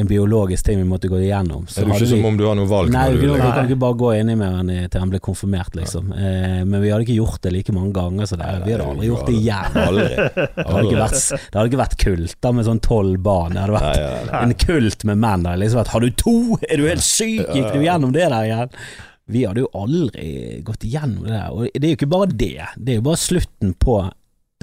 [0.00, 1.66] en biologisk ting vi måtte gå igjennom.
[1.68, 3.66] Så Er det ikke vi, som om du har noe valg Nei, du vi kan
[3.68, 6.12] ikke bare gå inni med han til han blir konfirmert, liksom.
[6.12, 8.88] Eh, men vi hadde ikke gjort det like mange ganger, så det, Nei, vi hadde
[8.92, 9.78] aldri gjort det igjen.
[9.90, 10.08] Aldri.
[10.16, 13.54] Det hadde ikke vært, det hadde ikke vært kult da med sånn tolv barn.
[13.56, 14.40] Det hadde vært Nei, ja, nei.
[14.46, 15.44] en kult med menn.
[15.44, 16.36] Det hadde liksom vært 'Har du to?
[16.68, 17.46] Er du helt syk?
[17.54, 18.74] Gikk du gjennom det der igjen?'
[19.30, 21.52] Vi hadde jo aldri gått igjennom det der.
[21.54, 22.66] Og det er jo ikke bare det.
[22.74, 24.00] Det er jo bare slutten på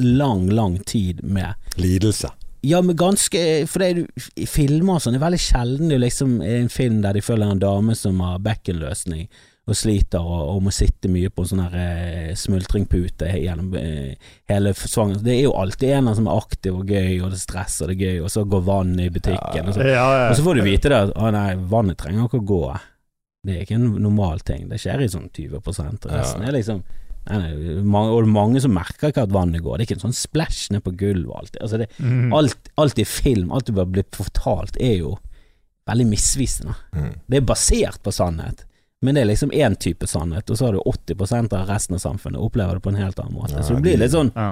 [0.02, 2.30] lang, lang tid med Lidelse.
[2.66, 6.40] Ja, men ganske For det er filmer og sånn, det er veldig sjelden det liksom
[6.42, 9.28] er en film der de følger en dame som har bekkenløsning
[9.68, 14.14] og sliter og, og må sitte mye på en sånn eh, smultringpute gjennom eh,
[14.48, 15.26] hele svangerskapet.
[15.26, 17.92] Det er jo alltid en som er aktiv og gøy, og det er stress og
[17.92, 19.68] det er gøy, og så går vannet i butikken.
[19.68, 20.30] Og så, ja, ja.
[20.30, 22.62] og så får du vite det at å nei, vannet trenger ikke å gå.
[23.44, 24.70] Det er ikke en normal ting.
[24.72, 26.48] Det skjer i sånn 20 og resten Ja.
[26.48, 26.82] er liksom
[27.30, 29.78] nei, nei, mange, Og det er mange som merker ikke at vannet går.
[29.78, 31.62] Det er ikke en sånn splash ned på gulvet alltid.
[31.62, 32.34] Altså det, Mm.
[32.34, 35.18] alt, alt i film, alt du bare blir fortalt, er jo
[35.88, 36.76] veldig misvisende.
[36.94, 37.14] Mm.
[37.28, 38.66] Det er basert på sannhet,
[39.02, 42.00] men det er liksom én type sannhet, og så har du 80% av resten av
[42.04, 43.54] samfunnet opplever det på en helt annen måte.
[43.56, 44.50] Ja, så det blir litt sånn Ja.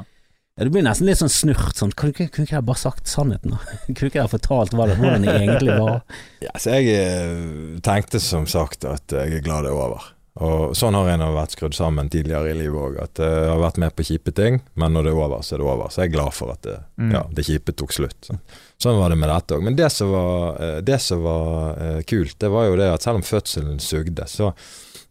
[0.57, 3.07] ja, Det blir nesten litt sånn snurt sånn Kunne ikke, kunne ikke jeg bare sagt
[3.11, 3.57] sannheten, da?
[3.93, 6.03] Kunne ikke jeg fortalt hva det, hvordan det egentlig var?
[6.45, 10.11] Ja, så jeg eh, tenkte som sagt at jeg er glad det er over.
[10.35, 12.97] Og sånn har en vært skrudd sammen tidligere i livet òg.
[12.99, 15.61] At jeg har vært med på kjipe ting, men når det er over, så er
[15.61, 15.87] det over.
[15.93, 17.11] Så jeg er glad for at det, Mm.
[17.13, 18.17] ja, det kjipe tok slutt.
[18.27, 18.35] Så.
[18.83, 19.63] Sånn var det med dette òg.
[19.63, 23.01] Men det som var, eh, det som var eh, kult, det var jo det at
[23.01, 24.51] selv om fødselen sugde, så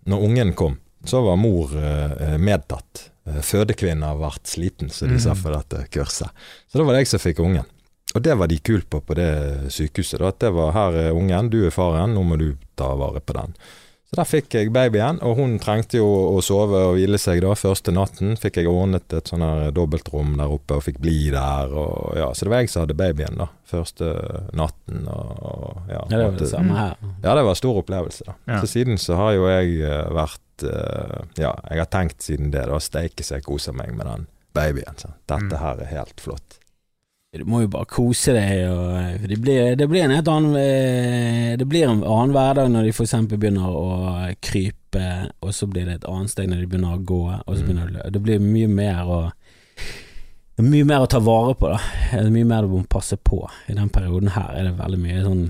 [0.07, 3.11] når ungen kom, så var mor eh, medtatt.
[3.25, 6.29] Fødekvinner vært sliten, som de sa for dette kurset.
[6.68, 7.64] Så da var det jeg som fikk ungen.
[8.14, 10.20] Og det var de kult på på det sykehuset.
[10.20, 13.20] Da, at det var her er ungen, du er faren, nå må du ta vare
[13.25, 13.55] på den.
[14.15, 17.51] Så der fikk jeg babyen, og hun trengte jo å sove og hvile seg da.
[17.59, 21.73] Første natten fikk jeg ordnet et sånn her dobbeltrom der oppe og fikk bli der.
[21.75, 23.49] Og, ja, så det var jeg som hadde babyen da.
[23.67, 24.12] Første
[24.55, 26.05] natten og, og ja.
[26.12, 26.95] Ja, det var det samme her.
[27.25, 28.29] ja, det var en stor opplevelse.
[28.29, 28.37] da.
[28.55, 28.61] Ja.
[28.62, 32.69] Så siden så har jo jeg eh, vært eh, Ja, jeg har tenkt siden det.
[32.71, 34.95] da, Steike så jeg koser meg med den babyen.
[35.03, 35.11] Så.
[35.27, 35.59] Dette Mm.
[35.59, 36.61] her er helt flott.
[37.35, 40.55] Du må jo bare kose deg, og for det blir, det blir en helt annen
[40.61, 43.89] eh, Det blir en annen hverdag når de eksempel begynner å
[44.45, 45.07] krype,
[45.43, 47.66] og så blir det et annet steg når de begynner å gå, og så Mm.
[47.66, 49.20] begynner det Det blir mye mer å
[50.62, 51.80] Mye mer å ta vare på, da.
[52.12, 53.41] Det er mye mer du må passe på.
[53.66, 55.45] I den perioden her er det veldig mye sånn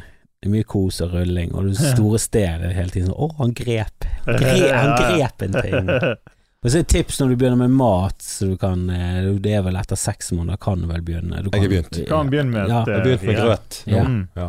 [0.45, 3.53] det er mye kos og rulling, og det store stedet hele tiden sånn Å, han
[3.57, 4.05] grep!
[4.27, 5.93] Han grep, han grep en ting!
[6.65, 9.53] Og så er et tips når du begynner med mat, så du kan eh, Det
[9.53, 11.43] er vel etter seks måneder kan du vel begynne.
[11.45, 11.91] Du Jeg har begynt.
[11.99, 12.85] Du kan begynne med Ja.
[12.89, 13.81] Jeg har begynt med eh, grøt.
[13.91, 14.05] Ja.
[14.09, 14.23] Mm.
[14.41, 14.49] Ja.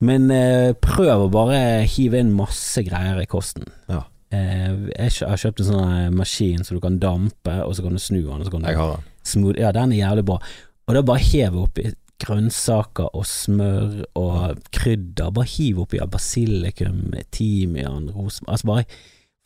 [0.00, 1.58] Men eh, prøv å bare
[1.90, 3.66] hive inn masse greier i kosten.
[3.90, 4.04] Ja.
[4.30, 7.98] Eh, jeg har kjøpt en sånn eh, maskin så du kan dampe, og så kan
[7.98, 8.38] du snu den.
[8.38, 9.08] Og så kan du Jeg har den.
[9.26, 10.38] smooth, ja, den er jævlig bra.
[10.86, 11.90] Og da bare hev oppi
[12.22, 15.30] grønnsaker og smør og krydder.
[15.34, 18.52] Bare hiv oppi ja, basilikum, timian, rosmarin.
[18.54, 18.84] Altså bare,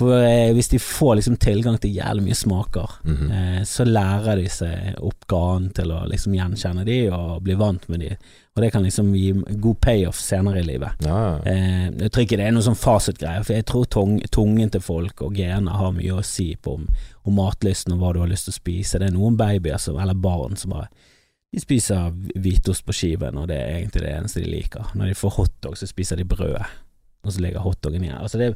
[0.00, 3.30] For eh, hvis de får liksom tilgang til jævlig mye smaker, Mhm.
[3.30, 7.84] eh, så lærer de seg opp ganen til å liksom gjenkjenne de og bli vant
[7.88, 8.16] med de.
[8.56, 10.90] Og det kan liksom gi god payoff senere i livet.
[11.04, 11.36] Ja.
[11.44, 14.80] Eh, jeg tror ikke det er noen sånn fasitgreie, for jeg tror tung, tungen til
[14.80, 16.88] folk og gener har mye å si på om,
[17.24, 18.98] om matlysten og hva du har lyst til å spise.
[18.98, 20.88] Det er noen babyer som, eller barn som bare
[21.52, 24.86] de spiser hvitost på skiven, og det er egentlig det eneste de liker.
[24.96, 26.64] Når de får hotdog, så spiser de brødet,
[27.24, 28.18] og så ligger hotdogen igjen.
[28.18, 28.48] Altså det,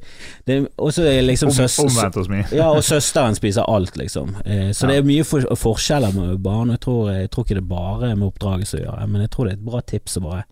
[0.47, 2.51] det, og så er liksom søs- omvendt hos meg.
[2.53, 4.35] ja, og søsteren spiser alt, liksom.
[4.45, 4.89] Eh, så Ja.
[4.89, 6.71] det er mye for, forskjeller med barn.
[6.75, 9.45] Jeg tror, jeg tror ikke det bare er med oppdragelse å gjøre, men jeg tror
[9.47, 10.45] det er et bra tips å bare,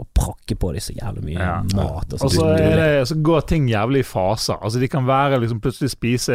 [0.00, 1.60] å prakke på de så jævlig mye Ja.
[1.76, 2.08] mat.
[2.12, 4.56] Og Og så så er det- så går ting jævlig i faser.
[4.62, 6.32] Altså De kan være liksom plutselig spise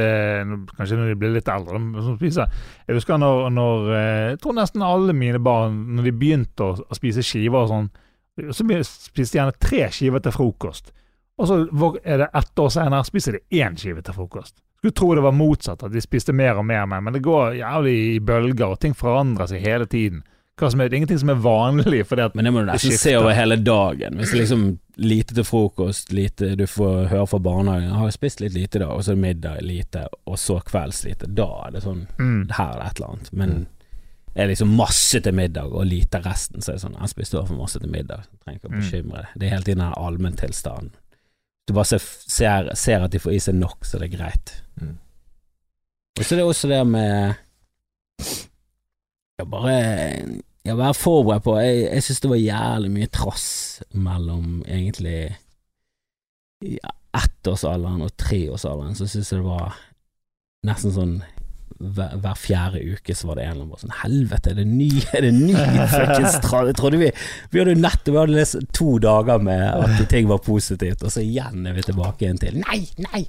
[0.78, 1.80] Kanskje når de blir litt eldre.
[2.18, 2.46] spise
[2.88, 6.80] Jeg husker når, når eh, Jeg tror nesten alle mine barn, når de begynte å,
[6.80, 7.90] å spise skiver og sånn,
[8.52, 10.92] så spiste de gjerne tre skiver til frokost.
[11.38, 11.58] Og så
[12.04, 14.56] er det ett år senere spiser de én skive til frokost.
[14.80, 17.58] Skulle tro det var motsatt, at de spiste mer og mer, men men det går
[17.60, 20.24] jævlig i bølger, og ting forandrer seg hele tiden.
[20.60, 22.06] Som er, det er ingenting som er vanlig.
[22.08, 24.16] fordi at Men det må du nesten se over hele dagen.
[24.18, 28.40] Hvis det liksom lite til frokost, lite du får høre fra barnehagen 'Jeg har spist
[28.40, 31.28] litt lite i dag', og så middag lite, og så kvelds lite.
[31.28, 33.34] Da er det sånn mm, Her er det et eller annet.
[33.34, 33.66] Men Mm.
[34.36, 37.56] er liksom masse til middag og lite resten, så er det sånn 'Jeg spiste for
[37.56, 38.24] masse til middag'.
[38.46, 38.80] Trenger ikke å Mm.
[38.80, 39.28] bekymre deg.
[39.38, 40.92] Det er hele tiden den allmenntilstanden.
[41.66, 44.54] Du bare ser, ser, ser at de får i seg nok, så det er greit.
[44.82, 44.98] Mm.
[46.16, 47.34] Og så er det også det med
[49.36, 49.78] Ja, bare
[50.66, 53.48] ja, være forberedt på Jeg, jeg syns det var jævlig mye trass
[53.94, 55.36] mellom egentlig
[56.66, 58.96] ja, ettårsalderen og treårsalderen.
[58.98, 59.76] Så syns jeg det var
[60.66, 61.18] nesten sånn
[61.80, 64.90] hver, hver fjerde uke så var det en eller annen sånn Helvete, er det ny
[65.12, 65.56] Er det ny
[65.92, 67.10] fuckings trodde vi
[67.52, 71.12] Vi hadde jo nettopp vi hadde lest to dager med at ting var positivt, og
[71.12, 73.26] så igjen er vi tilbake igjen til Nei, nei!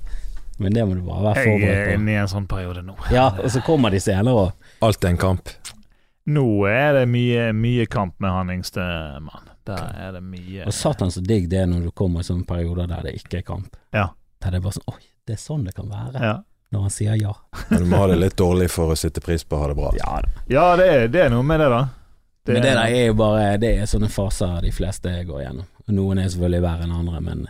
[0.63, 2.95] Men det må du bare være Jeg er inne i en sånn periode nå.
[3.13, 5.51] Ja, og så kommer de senere og Alt er en kamp.
[6.27, 8.83] Nå er det mye, mye kamp med han yngste
[9.25, 9.51] mann.
[9.67, 12.47] Der er det mye Og satan så digg det er når du kommer i sånne
[12.49, 13.77] perioder der det ikke er kamp.
[13.95, 14.09] Ja.
[14.43, 16.23] Der det er bare sånn Oi, det er sånn det kan være.
[16.23, 16.37] Ja,
[16.75, 17.33] Når han sier ja.
[17.69, 19.77] Men du må ha det litt dårlig for å sitte pris på å ha det
[19.79, 19.93] bra.
[19.99, 20.17] Ja
[20.51, 21.85] ja det, er, det er noe med det, da.
[22.47, 25.69] Men det der er jo bare Det er sånne faser de fleste går gjennom.
[25.95, 27.47] Noen er selvfølgelig verre enn andre, men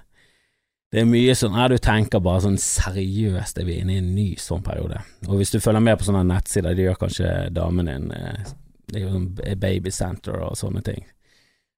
[0.93, 4.15] det er mye sånn ja, Du tenker bare sånn seriøst, er vi inne i en
[4.15, 5.03] ny sånn periode?
[5.27, 8.55] Og hvis du følger med på sånne nettsider, de gjør kanskje damen din eh,
[8.87, 9.29] Det er jo sånn
[9.61, 11.03] babycenter og sånne ting.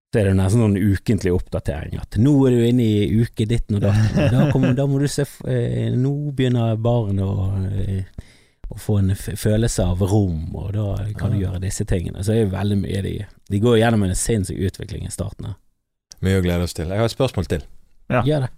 [0.09, 3.69] Så er det nesten sånn ukentlig oppdatering at nå er du inne i uke ditt
[3.77, 4.47] og datt', Da,
[4.79, 8.05] da må du se eh, Nå begynner barnet å eh,
[8.69, 10.87] å få en f følelse av rom, og da
[11.17, 11.41] kan du Ah.
[11.41, 12.21] gjøre disse tingene.
[12.25, 13.15] Så er det veldig mye de
[13.49, 15.47] De går gjennom en sinnssyk utvikling i starten.
[15.47, 15.55] her.
[16.21, 16.89] Mye å glede oss til.
[16.89, 17.63] Jeg har et spørsmål til.
[18.11, 18.23] Ja.
[18.23, 18.51] Gjør det.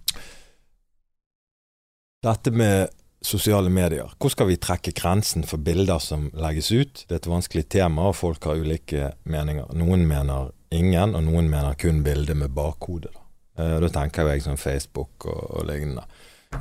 [2.23, 2.89] Dette med
[3.23, 4.11] sosiale medier.
[4.19, 7.05] Hvor skal vi trekke grensen for bilder som legges ut?
[7.07, 9.71] Det er et vanskelig tema, og folk har ulike meninger.
[9.77, 13.11] Noen mener ingen, og noen mener kun bilde med bakhodet.
[13.13, 13.19] Da,
[13.59, 16.05] Eh, da tenker jeg sånn Facebook og, og lignende.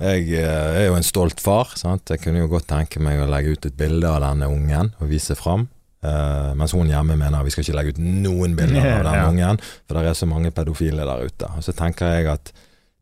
[0.03, 1.71] Jeg eh, er jo en stolt far.
[1.79, 2.11] Sant?
[2.11, 5.09] Jeg kunne jo godt tenke meg å legge ut et bilde av denne ungen og
[5.09, 5.69] vise fram.
[6.01, 9.25] Uh, mens hun hjemme mener vi skal ikke legge ut noen bilder av den Ja.
[9.29, 11.51] ungen, for det er så mange pedofile der ute.
[11.57, 12.53] Og så tenker jeg at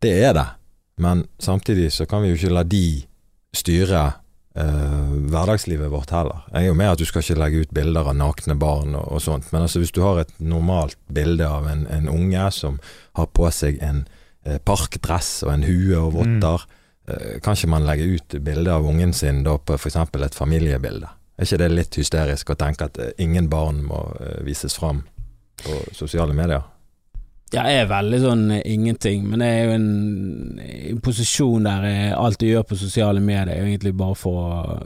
[0.03, 0.47] det er det,
[0.99, 2.85] men samtidig så kan vi jo ikke la de
[3.55, 4.03] styre
[4.59, 6.41] hverdagslivet vårt heller.
[6.53, 9.05] Jeg er jo med at du skal ikke legge ut bilder av nakne barn og,
[9.15, 12.81] og sånt, men altså hvis du har et normalt bilde av en, en unge som
[13.19, 14.03] har på seg en
[14.45, 16.67] eh, parkdress og en hue og votter,
[17.11, 20.01] eh, kan ikke man legge ut bilde av ungen sin da på f.eks.
[20.01, 21.13] et familiebilde?
[21.39, 25.05] Er ikke det litt hysterisk å tenke at eh, ingen barn må eh, vises fram
[25.63, 26.67] på sosiale medier?
[27.55, 29.87] Ja, jeg er veldig sånn eh, ingenting, men jeg er jo en,
[30.91, 34.83] en posisjon der jeg, alt jeg gjør på sosiale medier, er egentlig bare for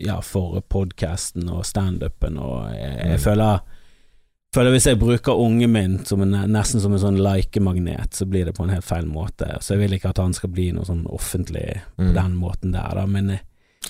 [0.00, 3.24] Ja, for podkasten og standupen, og jeg, jeg Mm.
[3.26, 3.60] føler
[4.52, 8.44] Føler Hvis jeg bruker ungen min som en, nesten som en sånn likemagnet, så blir
[8.48, 9.46] det på en helt feil måte.
[9.62, 12.14] Så jeg vil ikke at han skal bli noe sånn offentlig på Mm.
[12.16, 13.04] den måten der, da.
[13.06, 13.40] Men jeg,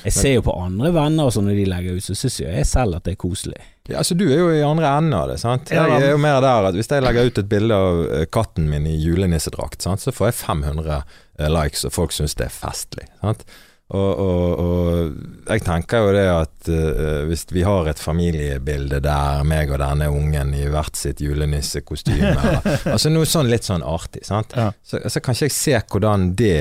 [0.00, 2.66] jeg ser jo på andre venner og sånn når de legger ut, så syns jeg
[2.68, 3.58] selv at det er koselig.
[3.90, 5.40] Ja, altså Du er jo i andre enden av det.
[5.42, 5.72] sant?
[5.74, 8.68] Jeg er jo mer der at Hvis jeg legger ut et bilde av eh, katten
[8.70, 10.00] min i julenissedrakt, sant?
[10.00, 11.02] så får jeg 500
[11.40, 13.08] eh, likes, og folk syns det er festlig.
[13.20, 13.44] sant?
[13.90, 19.42] Og, og, og jeg tenker jo det at uh, hvis vi har et familiebilde der
[19.48, 22.36] meg og denne ungen i hvert sitt julenissekostyme,
[22.94, 24.54] altså noe sånn litt sånn artig, sant?
[24.54, 24.68] Ja.
[24.86, 26.54] Så, så kan ikke jeg se hvordan det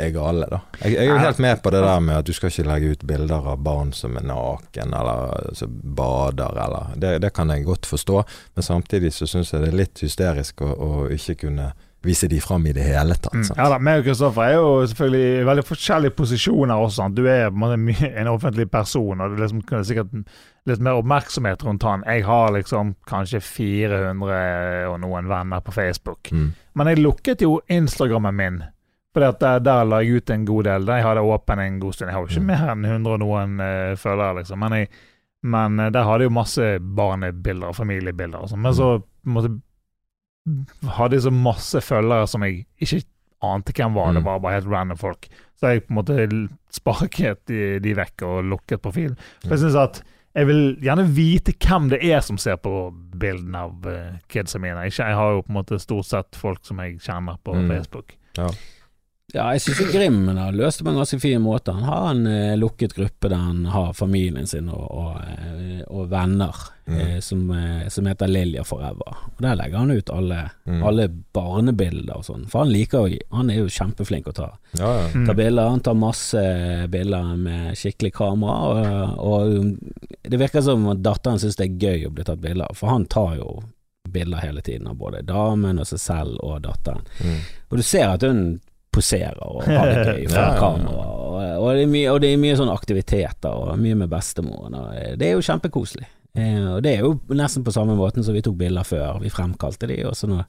[0.00, 0.62] er gale, da.
[0.80, 2.96] Jeg, jeg er jo helt med på det der med at du skal ikke legge
[2.96, 7.68] ut bilder av barn som er naken, eller som bader, eller det, det kan jeg
[7.68, 8.24] godt forstå,
[8.56, 12.40] men samtidig så syns jeg det er litt hysterisk å, å ikke kunne vise de
[12.42, 13.34] fram i det hele tatt.
[13.34, 13.50] Mm.
[13.56, 16.96] Ja da, meg og Kristoffer er jo selvfølgelig i veldig forskjellige posisjoner også.
[17.02, 17.16] Sant?
[17.16, 20.16] Du er en offentlig person, og det er liksom sikkert
[20.70, 22.04] litt mer oppmerksomhet rundt han.
[22.06, 26.30] Jeg har liksom kanskje 400 og noen venner på Facebook.
[26.32, 26.52] Mm.
[26.78, 28.60] Men jeg lukket jo Instagrammen min.
[29.12, 30.86] For der, der la jeg ut en god del.
[30.88, 32.08] Der jeg hadde åpen en god stund.
[32.08, 32.46] Jeg har jo ikke Mm.
[32.46, 34.58] mer enn 100 og noen uh, følgere, liksom.
[34.58, 34.88] Men, jeg,
[35.42, 38.62] men eh, der hadde jeg jo masse barnebilder og familiebilder og sånn.
[38.64, 38.88] Men så
[39.26, 39.60] måtte måte
[40.98, 43.02] hadde så masse følgere som jeg ikke
[43.42, 44.12] ante hvem var.
[44.12, 44.26] Det Mm.
[44.26, 45.28] var bare helt random folk.
[45.58, 49.16] Så jeg på en måte sparket de, de vekk og lukket profilen.
[49.42, 50.02] For jeg synes at
[50.34, 52.72] jeg vil gjerne vite hvem det er som ser på
[53.20, 54.86] bildene av uh, kidsa mine.
[54.88, 57.68] Ikke, jeg har jo på en måte stort sett folk som jeg kjenner på Mm.
[57.68, 58.14] Facebook.
[58.38, 58.48] Ja,
[59.32, 61.72] jeg syns Grimmen har løst det på en ganske fin måte.
[61.72, 66.08] Han har en eh, lukket gruppe der han har familien sin og, og, eh, og
[66.12, 66.96] venner Mm.
[66.98, 69.14] eh, som, eh, som heter Lilja Forever.
[69.36, 70.80] Og Der legger han ut alle, Mm.
[70.82, 72.48] alle barnebilder og sånn.
[72.50, 75.08] For han liker jo Han er jo kjempeflink å ta, Ja, ja.
[75.14, 75.26] Mm.
[75.26, 75.68] ta bilder.
[75.70, 76.42] Han tar masse
[76.90, 79.78] bilder med skikkelig kamera, og, og
[80.28, 82.88] det virker som at datteren syns det er gøy å bli tatt bilder av, for
[82.90, 83.62] han tar jo
[84.10, 87.06] bilder hele tiden av både damen og seg selv og datteren.
[87.22, 87.38] Mm.
[87.70, 88.60] Og du ser at hun
[88.92, 90.58] poserer og har det gøy Ja, foran ja, ja.
[90.60, 91.04] kamera.
[91.32, 94.74] Og, og, det mye, og det er mye sånne aktiviteter og mye med bestemoren.
[94.78, 96.08] Og det er jo kjempekoselig.
[96.32, 99.18] Eh, og det er jo nesten på samme måten som vi tok bilder før.
[99.20, 100.46] Vi fremkalte de, og så når,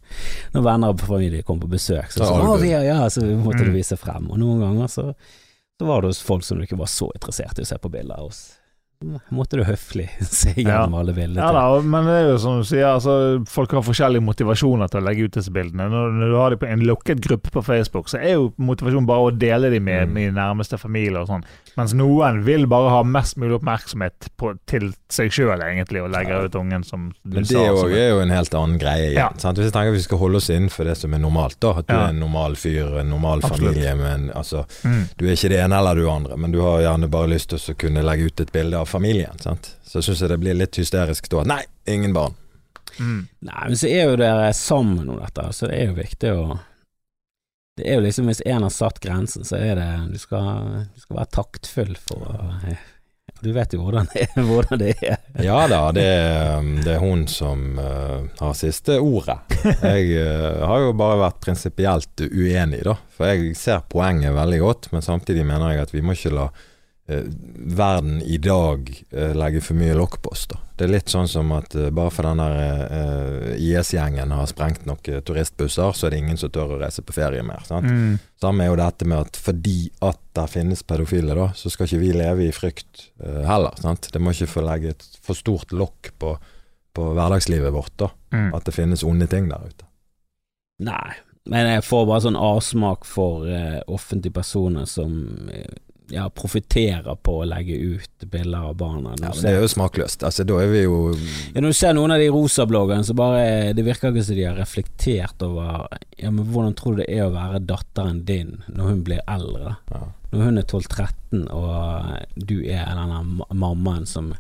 [0.54, 3.72] når venner og familie kom på besøk, så, så, vi, ja, så måtte Mm.
[3.74, 4.30] du vise frem.
[4.32, 5.10] Og noen ganger så,
[5.80, 7.92] så var det hos folk som du ikke var så interessert i å se på
[7.92, 8.46] bilder hos.
[9.32, 11.42] Måtte du høflig se gjennom alle bildene.
[11.44, 15.02] Ja da, men det er jo som du sier, altså, folk har forskjellige motivasjoner til
[15.02, 15.90] å legge ut disse bildene.
[15.92, 19.08] Når, når du har dem på en lukket gruppe på Facebook, så er jo motivasjonen
[19.10, 20.14] bare å dele dem med Mm.
[20.14, 21.44] min nærmeste familie og sånn.
[21.78, 26.40] Mens noen vil bare ha mest mulig oppmerksomhet på, til seg sjøl, egentlig, og legger
[26.42, 26.44] Ja.
[26.46, 27.60] ut ungen som du Men det sa.
[27.64, 29.18] det òg er jo en helt annen greie igjen.
[29.18, 29.30] Ja.
[29.38, 29.58] Sant?
[29.58, 31.72] Hvis jeg tenker vi skal holde oss innenfor det som er normalt, da.
[31.80, 32.06] At du Ja.
[32.06, 33.74] er en normal fyr, en normal Absolutt.
[33.74, 35.08] familie, men altså Mm.
[35.18, 37.58] Du er ikke det ene eller du andre, men du har gjerne bare lyst til
[37.74, 39.42] å kunne legge ut et bilde av familien.
[39.42, 39.74] Sant?
[39.84, 41.44] Så syns jeg det blir litt hysterisk da.
[41.56, 42.38] Nei, ingen barn.
[43.00, 43.28] Mm.
[43.40, 46.46] Nei, men så er jo dere sammen om dette, så det er jo viktig å
[47.74, 51.00] Det er jo liksom hvis en har satt grensen, så er det Du skal, du
[51.02, 52.34] skal være taktfull for å
[53.42, 54.44] Du vet jo hvordan det er.
[54.48, 55.18] Hvordan det er.
[55.44, 59.36] Ja da, det er, um, det er hun som uh, har siste ordet.
[59.82, 62.94] Jeg uh, har jo bare vært prinsipielt uenig, da.
[63.12, 66.48] For jeg ser poenget veldig godt, men samtidig mener jeg at vi må ikke la
[67.06, 70.60] verden i dag eh, legge for mye lokk på oss, da.
[70.78, 74.88] Det er litt sånn som at eh, bare for den der eh, IS-gjengen har sprengt
[74.88, 77.66] noen turistbusser, så er det ingen som tør å reise på ferie mer.
[77.68, 77.90] sant?
[77.90, 78.16] Mm.
[78.40, 82.02] Samme er jo dette med at fordi at der finnes pedofile, da, så skal ikke
[82.06, 83.76] vi leve i frykt eh, heller.
[83.84, 84.08] sant?
[84.14, 86.38] Det må ikke få legge et for stort lokk på,
[86.96, 88.14] på hverdagslivet vårt, da.
[88.32, 88.50] Mm.
[88.56, 89.92] At det finnes onde ting der ute.
[90.84, 91.20] Nei,
[91.52, 95.76] men jeg får bare sånn avsmak for uh, offentlige personer som eh,
[96.12, 99.14] ja, profitterer på å legge ut bilder av barna.
[99.22, 100.24] Ja, det er jo smakløst.
[100.28, 100.98] Altså, da er vi jo
[101.54, 104.48] Ja, når du ser noen av de rosa-bloggerne, så bare Det virker ikke som de
[104.48, 105.88] har reflektert over
[106.18, 109.78] Ja, men hvordan tror du det er å være datteren din når hun blir eldre?
[109.94, 110.04] ja.
[110.34, 114.32] Når hun er 12-13 og du er denne mammaen som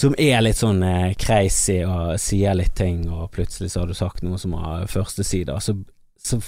[0.00, 3.96] som er litt sånn eh, crazy og sier litt ting, og plutselig så har du
[3.98, 5.74] sagt noe som har førstesider, så,
[6.16, 6.38] så,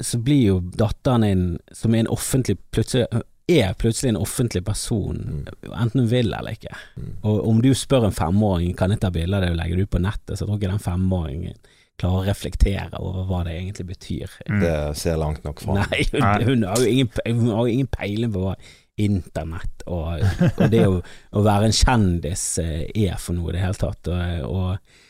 [0.00, 1.42] så blir jo datteren din,
[1.76, 3.04] som er en offentlig plutselig,
[3.50, 6.74] er plutselig en offentlig person, enten hun vil eller ikke.
[6.96, 7.12] Mm.
[7.28, 9.86] Og om du spør en femåring kan jeg ta bilde av det og legge det
[9.86, 11.56] ut på nettet, så tror ikke den femåringen
[12.00, 14.36] klarer å reflektere over hva det egentlig betyr.
[14.48, 14.60] Mm.
[14.62, 15.82] Det ser langt nok fram.
[15.82, 18.56] Nei, hun, hun, har jo ingen, hun har jo ingen peiling på hva
[19.02, 20.20] internett og,
[20.60, 20.98] og det å,
[21.32, 24.10] å være en kjendis eh, er for noe i det hele tatt.
[24.12, 25.00] Og, og,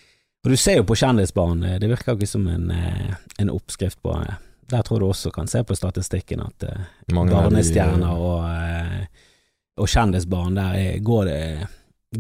[0.43, 3.13] og du ser jo på Kjendisbarn, det virker ikke som en, eh,
[3.43, 4.39] en oppskrift på eh,
[4.73, 6.75] Der tror du også kan se på statistikken at de-
[7.13, 9.23] barnestjerner og, uh,
[9.83, 11.71] og kjendisbarn, der er, går, det,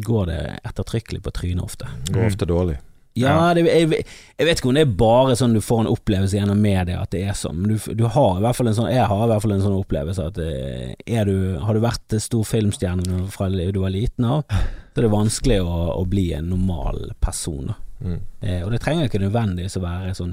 [0.04, 1.88] går det ettertrykkelig på trynet ofte.
[2.12, 2.78] går ofte dårlig.
[3.14, 4.04] Ja, det, jeg,
[4.38, 7.12] jeg vet ikke om det er bare sånn du får en opplevelse gjennom media at
[7.12, 9.28] det er sånn, men du, du har i hvert fall en sånn Jeg har i
[9.28, 13.50] hvert fall en sånn opplevelse at eh, er du, har du vært stor filmstjerne fra
[13.52, 17.74] du var liten av, så er det vanskelig å, å bli en normal person.
[18.00, 18.18] Mm.
[18.40, 20.32] Eh, og det trenger ikke nødvendigvis å være sånn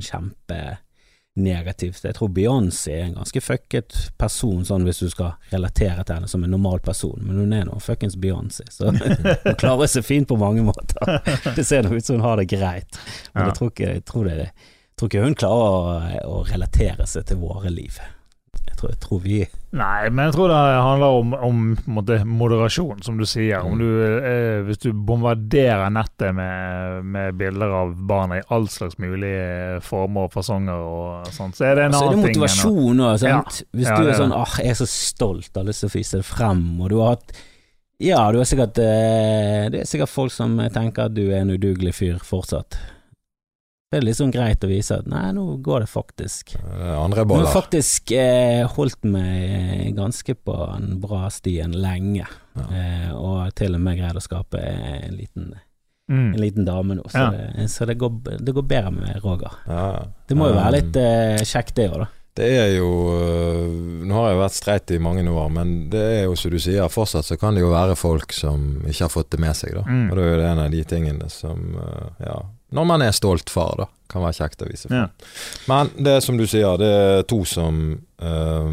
[1.39, 2.03] kjempenegativt.
[2.03, 6.27] Jeg tror Beyoncé er en ganske fucket person, sånn hvis du skal relatere til henne
[6.29, 8.91] som en normal person, men hun er nå fuckings Beyoncé, så
[9.45, 11.21] hun klarer seg fint på mange måter.
[11.55, 12.99] Det ser nå ut som hun har det greit,
[13.33, 13.49] men Ja.
[13.49, 17.25] jeg, tror ikke, jeg, tror det, jeg tror ikke hun klarer å, å relatere seg
[17.29, 17.99] til våre liv.
[18.79, 19.41] Tror, tror vi.
[19.75, 21.57] Nei, men jeg tror det handler om, om
[21.91, 23.59] måte, moderasjon, som du sier.
[23.67, 23.87] Om du,
[24.23, 30.29] eh, hvis du bombarderer nettet med, med bilder av barna i all slags mulige former
[30.29, 32.39] og fasonger og sånt, så er det en Så er det annen ting.
[32.39, 33.61] enn å- motivasjon òg, sant.
[33.75, 34.39] Hvis Ja, du er er sånn det.
[34.45, 37.15] ah, jeg er så stolt, har lyst til å vise det frem, og du har
[37.17, 37.31] hatt
[37.99, 41.51] Ja, du har sikkert eh, Det er sikkert folk som tenker at du er en
[41.51, 42.77] udugelig fyr fortsatt.
[43.89, 46.51] Det er sånn greit å vise at nei, nå går det faktisk.
[46.61, 52.27] Andre Andre Nå har faktisk eh, holdt meg ganske på en bra stien lenge,
[52.59, 52.65] Ja.
[52.69, 55.55] eh, og til og med greid å skape en liten,
[56.09, 56.33] Mm.
[56.35, 57.29] en liten dame nå, så, Ja.
[57.31, 59.51] det, så det, går, det går bedre med Roger.
[59.67, 60.05] Ja.
[60.27, 62.07] Det må jo være litt eh, kjekt det òg, da.
[62.35, 66.23] Det er jo øh, Nå har jeg vært streit i mange år, men det er
[66.25, 69.29] jo som du sier, fortsatt så kan det jo være folk som ikke har fått
[69.31, 69.81] det med seg, da.
[69.81, 70.11] Mm.
[70.11, 72.39] Og det er jo en av de tingene som øh, Ja,
[72.75, 75.07] når man er stolt far, da, kan være kjekt å vise Ja.
[75.69, 77.79] Men det er som du sier, det er to som
[78.21, 78.69] øh,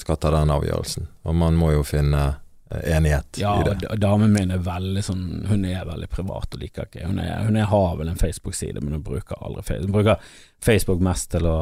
[0.00, 2.24] skal ta den avgjørelsen, og man må jo finne
[2.72, 3.78] øh, enighet Ja, i det.
[3.86, 7.44] Ja, damen min er veldig sånn Hun er veldig privat og liker ikke Hun, er,
[7.46, 9.88] hun er, har vel en Facebook-side, men hun bruker aldri Facebook.
[9.88, 10.34] Hun bruker
[10.64, 11.58] Facebook mest til å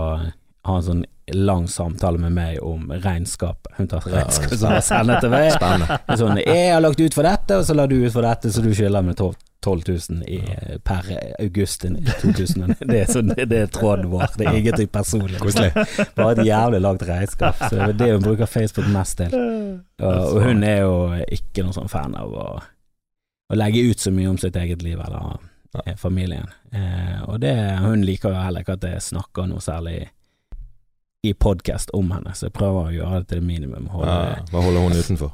[0.67, 3.67] ha en sånn lang samtale med meg om regnskap.
[3.77, 5.49] Hun tar regnskap ja, og sender til meg.
[5.55, 5.99] Spennende.
[6.19, 8.63] Sånn, jeg har lagt ut for dette, og så la du ut for dette, så
[8.63, 9.35] du skylder meg 12
[9.67, 10.39] 000 i,
[10.87, 11.09] per
[11.43, 12.77] august 2000.
[12.81, 14.29] Det er, sånn, det er tråden vår.
[14.39, 15.41] Det er ingenting personlig.
[16.17, 17.59] Bare et jævlig langt regnskap.
[17.67, 19.35] Så det er det hun bruker Facebook mest til.
[19.99, 20.97] Og, og hun er jo
[21.39, 22.47] ikke noen sånn fan av å,
[23.51, 25.39] å legge ut så mye om sitt eget liv eller
[25.85, 26.47] eh, familien.
[26.73, 30.05] Eh, og det, hun liker jo heller ikke at jeg snakker noe særlig
[31.27, 33.89] i podkast om henne, så jeg prøver å gjøre det til det minimum.
[33.91, 35.33] Holde, Ja, Hva holder hun utenfor?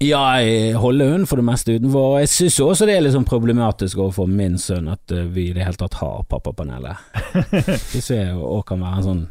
[0.00, 2.18] Ja, jeg holder hun for det meste utenfor.
[2.22, 5.56] Jeg syns også det er litt sånn problematisk overfor min sønn at eh, vi i
[5.56, 7.02] det hele tatt har Pappapanelet.
[7.90, 9.22] Syns jeg òg kan være en sånn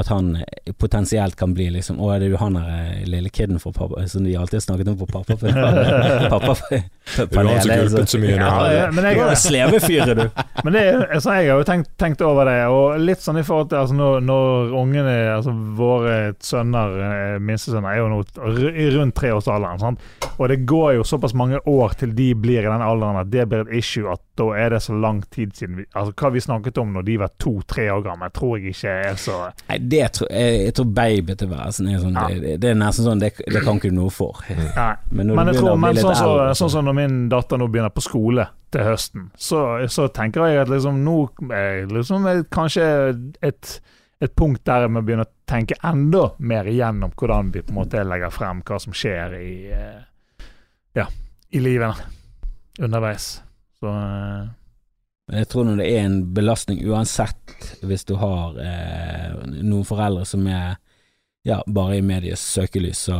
[0.00, 3.28] at han eh, potensielt kan bli liksom Å, er det jo han der eh, lille
[3.28, 5.36] kiden for pappa som de alltid har snakket om på pappa?
[6.32, 8.46] pappa Det er jo han som gulpet så mye nå.
[8.46, 10.24] Ja, ja, men jeg, Du var slevefyret, du.
[10.64, 13.44] Men det, er- altså, jeg har jo tenkt, tenkt over det, og litt sånn i
[13.44, 18.20] forhold til altså, når, når ungene, altså våre sønner, eh, minstesønner, er jo nå
[18.96, 20.08] rundt treårsalderen, sant?
[20.38, 23.44] og det går jo såpass mange år til de blir i den alderen at det
[23.50, 26.40] blir et issue, at da er det så lang tid siden vi, altså Hva vi
[26.40, 30.06] snakket om når de var to-tre år gamle, tror jeg ikke er så Nei, det
[30.16, 32.26] tror jeg, jeg tror babytilværelsen er sånn Ja.
[32.28, 34.38] det, det er nesten sånn Det, det kan ikke du noe for.
[34.50, 34.92] Nei.
[35.10, 37.58] Men når Men du jeg tror, men sånn som så, sånn som når min datter
[37.60, 39.62] nå begynner på skole til høsten, så,
[39.92, 41.16] så tenker jeg at liksom nå
[41.52, 42.86] er liksom kanskje
[43.44, 43.74] et,
[44.22, 47.80] et punkt der jeg må begynne å tenke enda mer igjennom hvordan vi på en
[47.82, 50.00] måte legger frem hva som skjer i eh,
[50.96, 51.04] ja,
[51.52, 52.00] i livet
[52.80, 53.42] underveis.
[53.80, 54.48] Så eh,
[55.28, 57.56] Men jeg tror når det er en belastning uansett,
[57.86, 60.74] hvis du har eh, noen foreldre som er
[61.46, 63.18] ja, bare i medies søkelys, så,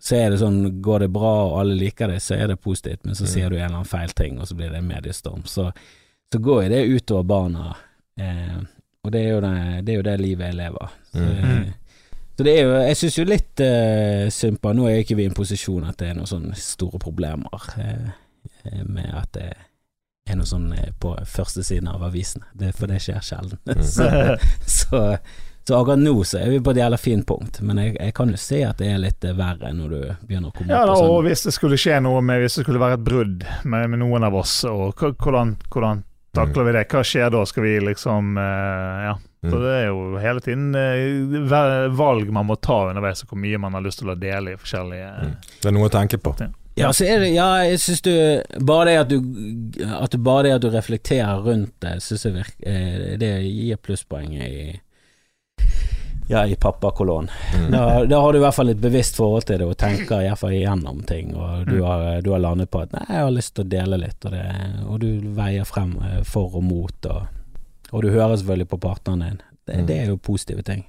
[0.00, 3.04] så er det sånn Går det bra og alle liker det, så er det positivt,
[3.04, 3.30] men så Mm.
[3.32, 5.44] sier du en eller annen feil ting, og så blir det en mediestorm.
[5.48, 5.70] Så,
[6.32, 7.76] så går jo det utover barna,
[8.20, 8.58] eh,
[9.04, 10.92] og det er, det, det er jo det livet jeg lever.
[11.12, 11.64] Så, mm.
[12.36, 15.16] så det er jo Jeg syns jo litt eh, synd på Nå er jo ikke
[15.18, 18.12] vi i en posisjon at det er noen sånne store problemer eh,
[18.68, 19.50] eh, med at det
[20.30, 23.58] er noe sånn eh, på første siden av avisene, det, for det skjer sjelden.
[23.66, 23.82] Mm.
[23.96, 24.08] så,
[24.66, 25.00] så,
[25.66, 28.30] så akkurat nå så er vi på et jævla fint punkt, men jeg, jeg kan
[28.30, 30.94] jo se at det er litt eh, verre når du begynner å komme ja, opp
[30.94, 33.44] på og sånn hvis det skulle skje noe med Hvis det skulle være et brudd
[33.64, 36.06] med, med noen av oss, og hvordan, hvordan
[36.36, 36.86] takler vi det?
[36.88, 37.44] Hva skjer da?
[37.48, 39.18] Skal vi liksom uh, Ja.
[39.42, 39.62] Så Mm.
[39.64, 43.74] det er jo hele tiden uh, valg man må ta underveis, og hvor mye man
[43.74, 46.30] har lyst til å dele i forskjellige uh, Det er noe å tenke på.
[46.74, 48.12] Ja, så er det Ja, jeg syns du
[48.64, 49.18] Bare det at du
[49.92, 53.76] At du bare det at du reflekterer rundt det, syns jeg virker eh, Det gir
[53.76, 54.80] plusspoeng i
[56.28, 57.28] Ja, i pappakolonn.
[57.54, 57.70] Mm.
[57.74, 60.28] Da, da har du i hvert fall et bevisst forhold til det og tenker i
[60.30, 61.84] hvert fall igjennom ting, og du Mm.
[61.84, 64.30] har, du har landet på at 'nei, jeg har lyst til å dele litt', og,
[64.30, 64.46] det,
[64.86, 67.26] og du veier frem eh, for og mot, og,
[67.92, 69.40] og du hører selvfølgelig på partneren din.
[69.66, 69.86] Det, Mm.
[69.86, 70.84] det er jo positive ting.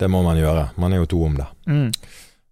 [0.00, 0.68] Det må man gjøre.
[0.78, 1.46] Man er jo to om det.
[1.66, 1.92] mm.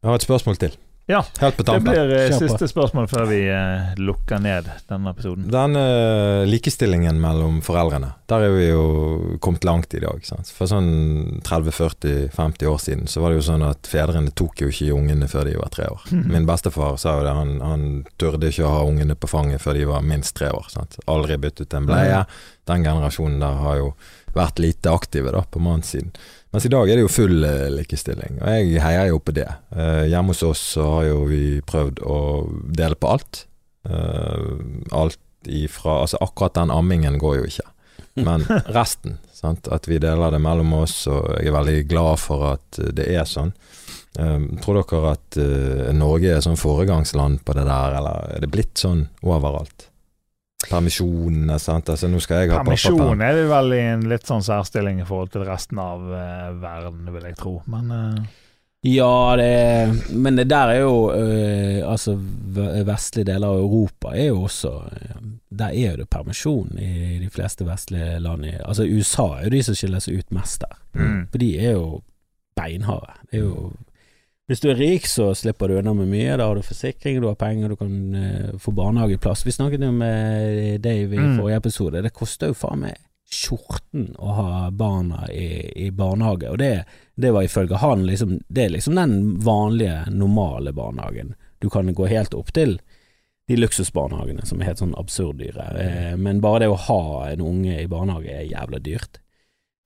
[0.03, 0.77] Jeg har et spørsmål til.
[1.07, 2.39] Ja, Helt Det blir Kjempe.
[2.39, 5.51] Siste spørsmål før vi eh, lukker ned denne episoden.
[5.53, 8.85] Den uh, likestillingen mellom foreldrene, der er vi jo
[9.45, 10.25] kommet langt i dag.
[10.25, 10.49] Sant?
[10.57, 14.97] For sånn 30-40-50 år siden så var det jo sånn at fedrene tok jo ikke
[14.97, 16.09] ungene før de var tre år.
[16.33, 17.87] Min bestefar sa jo det, han, han
[18.17, 20.73] turde ikke å ha ungene på fanget før de var minst tre år.
[20.73, 20.97] Sant?
[21.05, 22.25] Aldri byttet en bleie.
[22.65, 23.93] Den generasjonen der har jo
[24.35, 26.17] vært lite aktive da, på mannssiden.
[26.55, 29.49] Mens i dag er det jo full eh, likestilling, og jeg heier jo på det.
[29.75, 32.19] Eh, hjemme hos oss så har jo vi prøvd å
[32.79, 33.41] dele på alt.
[33.91, 34.53] Eh,
[34.95, 35.19] alt
[35.51, 37.67] ifra Altså akkurat den ammingen går jo ikke,
[38.23, 38.47] men
[38.79, 39.19] resten.
[39.35, 39.67] Sant?
[39.67, 43.27] At vi deler det mellom oss, og jeg er veldig glad for at det er
[43.27, 43.51] sånn.
[44.15, 48.53] Um, tror dere at eh, Norge er sånn foregangsland på det der, eller er det
[48.55, 49.89] blitt sånn overalt?
[50.71, 51.89] Permisjonene, sant.
[51.93, 55.07] Altså, nå skal jeg ha Permisjon er vi vel i en litt sånn særstilling i
[55.09, 57.59] forhold til resten av uh, verden, vil jeg tro.
[57.67, 58.25] Men uh...
[58.85, 62.19] Ja, det Men det der er jo øh, Altså,
[62.85, 64.73] vestlige deler av Europa er jo også
[65.49, 68.45] Der er jo det permisjon i de fleste vestlige land.
[68.45, 70.77] i- Altså, USA er jo de som skiller seg ut mest der.
[71.01, 71.23] mm.
[71.31, 72.03] For de er jo
[72.61, 73.17] beinharde.
[73.31, 73.73] Det er jo
[74.47, 76.35] Hvis du er rik, så slipper du unna med mye.
[76.37, 79.47] Da har du forsikring, du har penger, du kan uh, få barnehageplass.
[79.47, 81.39] Vi snakket jo med Dave i Mm.
[81.39, 82.03] forrige episode.
[82.05, 82.99] Det koster jo faen meg
[83.35, 85.47] skjorten å ha barna i,
[85.87, 86.85] i barnehage, og det,
[87.17, 91.33] det var ifølge han liksom Det er liksom den vanlige, normale barnehagen.
[91.59, 92.77] Du kan gå helt opp til
[93.49, 95.67] de luksusbarnehagene som er helt sånn absurd dyre.
[95.81, 97.01] Eh, men bare det å ha
[97.33, 99.19] en unge i barnehage er jævla dyrt.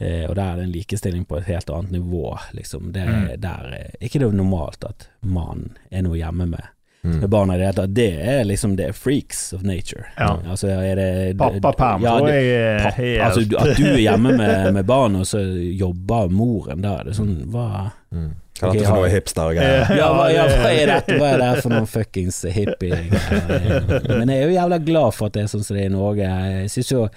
[0.00, 2.92] Eh, og der er det en likestilling på et helt annet nivå, liksom.
[2.92, 3.40] Det, Mm.
[3.40, 6.62] Der er ikke det normalt at mannen er noe hjemme med,
[7.04, 7.20] Mm.
[7.20, 7.94] med barna i det hele tatt.
[7.94, 10.04] Det er liksom det er freaks of nature.
[10.18, 10.36] Ja.
[10.50, 13.40] Altså er det Pappaperm ja, tror det- jeg er Papp, helt altså,
[13.70, 15.38] at du er hjemme med, med barn, og så
[15.78, 16.80] jobber moren.
[16.82, 18.30] Da er det sånn Hva Mm.
[18.60, 19.96] Hva er dette for noe hipster-greier?
[19.96, 21.18] ja, hva, ja, hva er dette?
[21.18, 22.96] Hva er det for noen fuckings hippie
[24.18, 25.92] Men jeg er jo jævla glad for at det er sånn som det er i
[25.94, 26.18] Norge.
[26.26, 27.10] Jeg synes jo eh,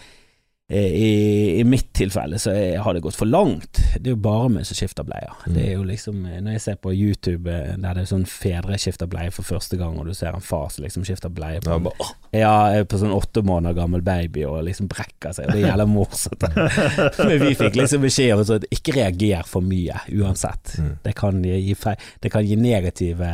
[0.77, 3.79] i, I mitt tilfelle så har det gått for langt.
[3.97, 5.33] Det er jo bare meg som skifter bleier.
[5.43, 5.53] Mm.
[5.55, 8.23] Det er jo liksom eh, Når jeg ser på YouTube eh, der det er sånn
[8.29, 11.59] fedre skifter bleie for første gang, og du ser en far som liksom skifter bleie
[11.63, 12.07] på Ja, bare,
[12.43, 15.49] ja, på sånn åtte måneder gammel baby og liksom brekker seg.
[15.49, 16.45] og Det gjelder morsomt.
[17.27, 20.77] Men vi fikk liksom beskjed om at ikke reager for mye, uansett.
[20.79, 20.93] Mm.
[21.03, 21.75] Det kan gi,
[22.23, 23.33] det kan gi negative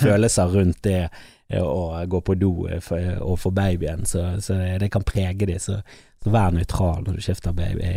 [0.00, 4.56] følelser rundt det eh, å gå på do eh, for- og for babyen, så, så
[4.80, 5.60] det kan prege dem.
[5.60, 5.82] Så,
[6.22, 7.88] så vær nøytral når du skifter baby.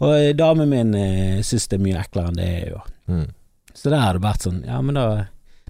[0.00, 2.80] Og damen min eh, syns det er mye eklere enn det er jo.
[3.12, 3.28] Mm.
[3.74, 5.06] Så der har det vært sånn, ja men da,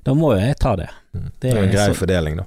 [0.05, 0.89] da må jo jeg ta det.
[1.13, 1.25] Mm.
[1.41, 2.45] Det Det er en grei så- fordeling, da.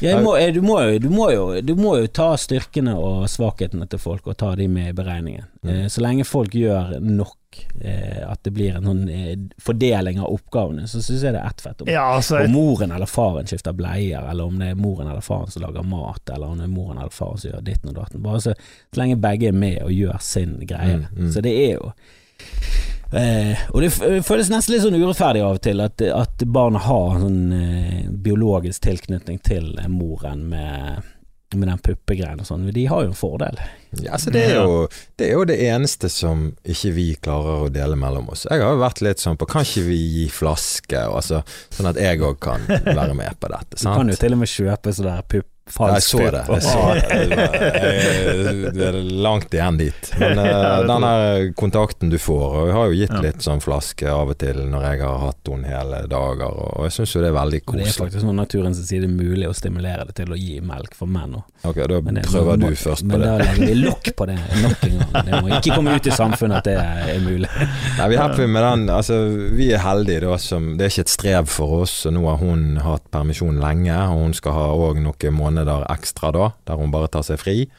[0.00, 3.86] ja, må, du, må jo, du, må jo, du må jo ta styrkene og svakhetene
[3.88, 5.44] til folk og ta de med i beregningen.
[5.62, 5.70] Mm.
[5.70, 7.36] Eh, så lenge folk gjør nok,
[7.84, 11.46] eh, at det blir en sånn eh, fordeling av oppgavene, så syns jeg det er
[11.52, 11.82] ett fett.
[11.84, 15.20] Om, Ja, altså om moren eller faren skifter bleier, eller om det er moren eller
[15.24, 18.00] faren som lager mat, eller om det er moren eller faren som gjør ditten og
[18.00, 18.22] datten.
[18.24, 18.56] Bare så,
[18.94, 21.02] så lenge begge er med og gjør sin greie.
[21.04, 21.32] Mm, mm.
[21.36, 21.92] Så det er jo
[23.12, 23.90] Eh, og det
[24.26, 28.00] føles nesten litt sånn urettferdig av og til at, at barn har en sånn eh,
[28.10, 31.06] biologisk tilknytning til eh, moren med,
[31.54, 32.66] med den puppegreien og sånn.
[32.74, 33.60] De har jo en fordel.
[34.02, 34.82] Ja, altså det, er jo,
[35.16, 38.48] det er jo det eneste som ikke vi klarer å dele mellom oss.
[38.50, 41.44] Jeg har jo vært litt sånn på Kan ikke vi gi flaske, og altså,
[41.78, 42.66] sånn at jeg òg kan
[43.00, 43.78] være med på dette?
[43.78, 46.42] Du kan jo til og med kjøpe sånn der pupp, Falsk jeg så det.
[46.46, 47.28] Jeg så det.
[47.30, 50.12] Det jeg- Det er langt igjen dit.
[50.18, 54.06] Men eh, den der kontakten du får Og jeg har jo gitt litt sånn flaske
[54.10, 57.30] av og til når jeg har hatt henne hele dager, og jeg syns jo det
[57.32, 57.84] er veldig koselig.
[57.84, 61.06] det er faktisk sånn naturens side mulig å stimulere det til å gi melk for
[61.10, 61.42] menn òg.
[61.66, 63.26] Ok, da Men, det- prøver men- du først på men det.
[63.26, 65.24] da legger vi lokk på det nok en gang.
[65.26, 67.50] Det må ikke komme ut i samfunnet at det er mulig.
[67.98, 68.86] Nei, vi er happy med den.
[68.90, 69.18] Altså,
[69.56, 72.04] vi er heldige da som Det er ikke et strev for oss.
[72.06, 76.52] Nå har hun hatt permisjon lenge, og hun skal ha òg noen måneder ekstra da,
[76.66, 77.70] der hun bare tar seg fri.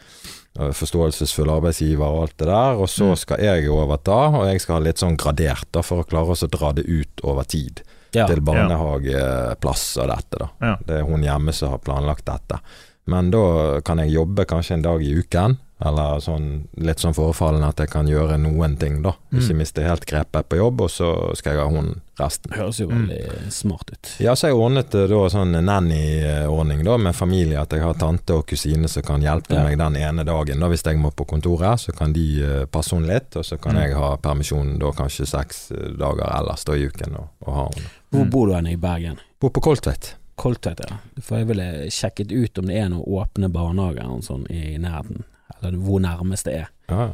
[0.57, 2.75] Forståelsesfull arbeidsgiver og alt det der.
[2.81, 3.15] Og så Mm.
[3.17, 6.49] skal jeg overta, og jeg skal ha litt sånn gradert da, for å klare å
[6.49, 7.81] dra det ut over tid.
[8.13, 8.25] Ja.
[8.25, 10.49] Til barnehageplass og dette, da.
[10.61, 10.77] Ja.
[10.85, 12.59] Det er hun hjemme som har planlagt dette.
[13.05, 17.67] Men da kan jeg jobbe kanskje en dag i uken, eller sånn litt sånn forefallende
[17.69, 19.11] at jeg kan gjøre noen ting, da.
[19.31, 19.57] Ikke Mm.
[19.57, 22.51] miste helt grepet på jobb, og så skal jeg ha hun resten.
[22.51, 23.07] Høres jo Mm.
[23.07, 24.15] veldig smart ut.
[24.19, 28.33] Ja, så jeg ordnet det da sånn nanny-ordning da med familie, at jeg har tante
[28.33, 29.63] og kusine som kan hjelpe Ja.
[29.63, 30.59] meg den ene dagen.
[30.59, 33.59] da Hvis jeg må på kontoret, så kan de eh, passe henne litt, og så
[33.61, 33.81] kan Mm.
[33.83, 37.63] jeg ha permisjon da kanskje seks eh, dager ellers da i uken og, og ha
[37.69, 37.89] henne.
[38.11, 38.29] Hvor Mm.
[38.31, 39.17] bor du hen i Bergen?
[39.39, 40.13] Bor på Koltvedt.
[40.37, 40.97] Koltvedt, ja.
[41.21, 45.23] For jeg ville sjekket ut om det er noen åpne barnehager sånn, i nærheten.
[45.61, 46.71] Eller hvor nærmest det er.
[46.89, 47.07] Ja,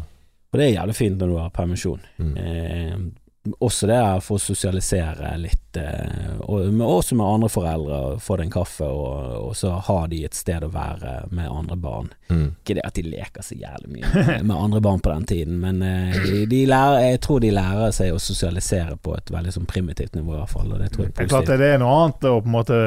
[0.53, 2.01] Og det er jævlig fint når du har permisjon.
[2.17, 2.33] Mm.
[2.37, 7.99] Eh, også det er for å sosialisere litt, og, men også med andre foreldre.
[8.23, 11.77] Få deg en kaffe, og, og så har de et sted å være med andre
[11.79, 12.11] barn.
[12.29, 12.45] Mm.
[12.61, 15.81] Ikke det at de leker så jævlig mye med andre barn på den tiden, men
[15.85, 19.67] eh, de, de lærer, jeg tror de lærer seg å sosialisere på et veldig sånn
[19.69, 20.71] primitivt nivå, i hvert fall.
[20.73, 21.33] Og det tror jeg er positivt.
[21.35, 22.79] klart det er noe annet å på en måte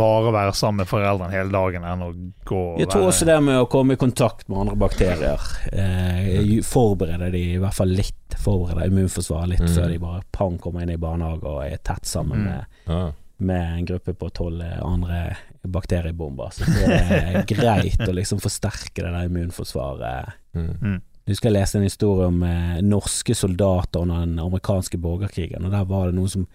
[0.00, 2.10] bare være sammen med foreldrene hele dagen enn å
[2.48, 5.40] gå og Jeg tror også det med å komme i kontakt med andre bakterier
[5.72, 8.16] eh, ju- forbereder de i hvert fall litt.
[8.40, 9.72] Forbereder immunforsvaret litt Mm.
[9.74, 12.44] før de bare pang kommer inn i barnehage og er tett sammen Mm.
[12.44, 13.12] med, Ja.
[13.38, 16.50] med en gruppe på tolv andre bakteriebomber.
[16.52, 20.34] Så det er greit å liksom forsterke det der immunforsvaret.
[20.54, 21.00] Mm.
[21.24, 25.84] Du skal lese en historie om eh, norske soldater under den amerikanske borgerkrigen, og der
[25.84, 26.46] var det noen som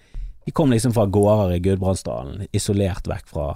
[0.46, 3.48] De kom liksom fra gårder i Gudbrandsdalen, isolert vekk fra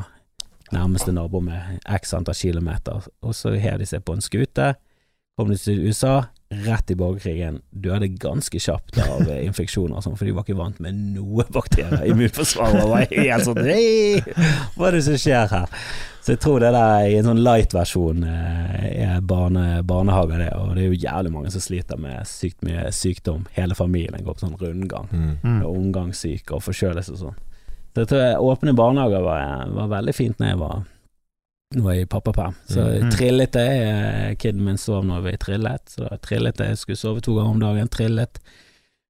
[0.73, 4.71] nærmeste nabo med x antall kilometer, og så hev de seg på en skute,
[5.37, 10.15] kom de til USA, rett i borgerkrigen, døde ganske kjapt av eh, infeksjoner og sånn,
[10.17, 12.07] for de var ikke vant med noe bakterier.
[12.09, 14.23] Immunforsvaret var helt sånn Hei,
[14.73, 15.75] hva er det som skjer her?
[16.25, 20.49] Så jeg tror det der i en sånn light-versjon eh, er barne, barnehager, det.
[20.57, 23.45] Og det er jo jævlig mange som sliter med sykt mye sykdom.
[23.55, 25.07] Hele familien går på sånn rundgang.
[25.13, 25.31] Mm.
[25.45, 25.59] Mm.
[25.69, 27.39] Omgangssyke og forkjølelse og sånn.
[27.93, 30.81] Så jeg tror jeg- åpne barnehager var, var veldig fint når jeg var
[31.77, 32.55] Nå er jeg i pappaperm.
[32.67, 33.11] Så Mm.
[33.11, 33.81] trillet jeg.
[33.81, 36.77] eh, Kiden min sov når vi trillet, så da trillet jeg.
[36.77, 37.87] Skulle sove to ganger om dagen.
[37.87, 38.39] Trillet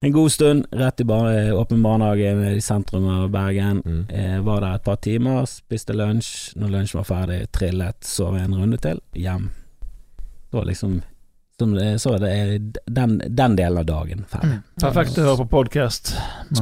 [0.01, 3.81] en god stund, rett i bar åpen barnehage i sentrum av Bergen.
[3.85, 4.05] Mm.
[4.09, 6.53] Eh, var der et par timer, spiste lunsj.
[6.57, 9.49] Når lunsjen var ferdig, trillet, sov en runde til, hjem.
[10.51, 11.01] Det var liksom
[11.59, 14.49] som det- Så er det den, den delen av dagen ferdig.
[14.59, 14.63] Mm.
[14.79, 16.13] Perfekt å høre på podkast.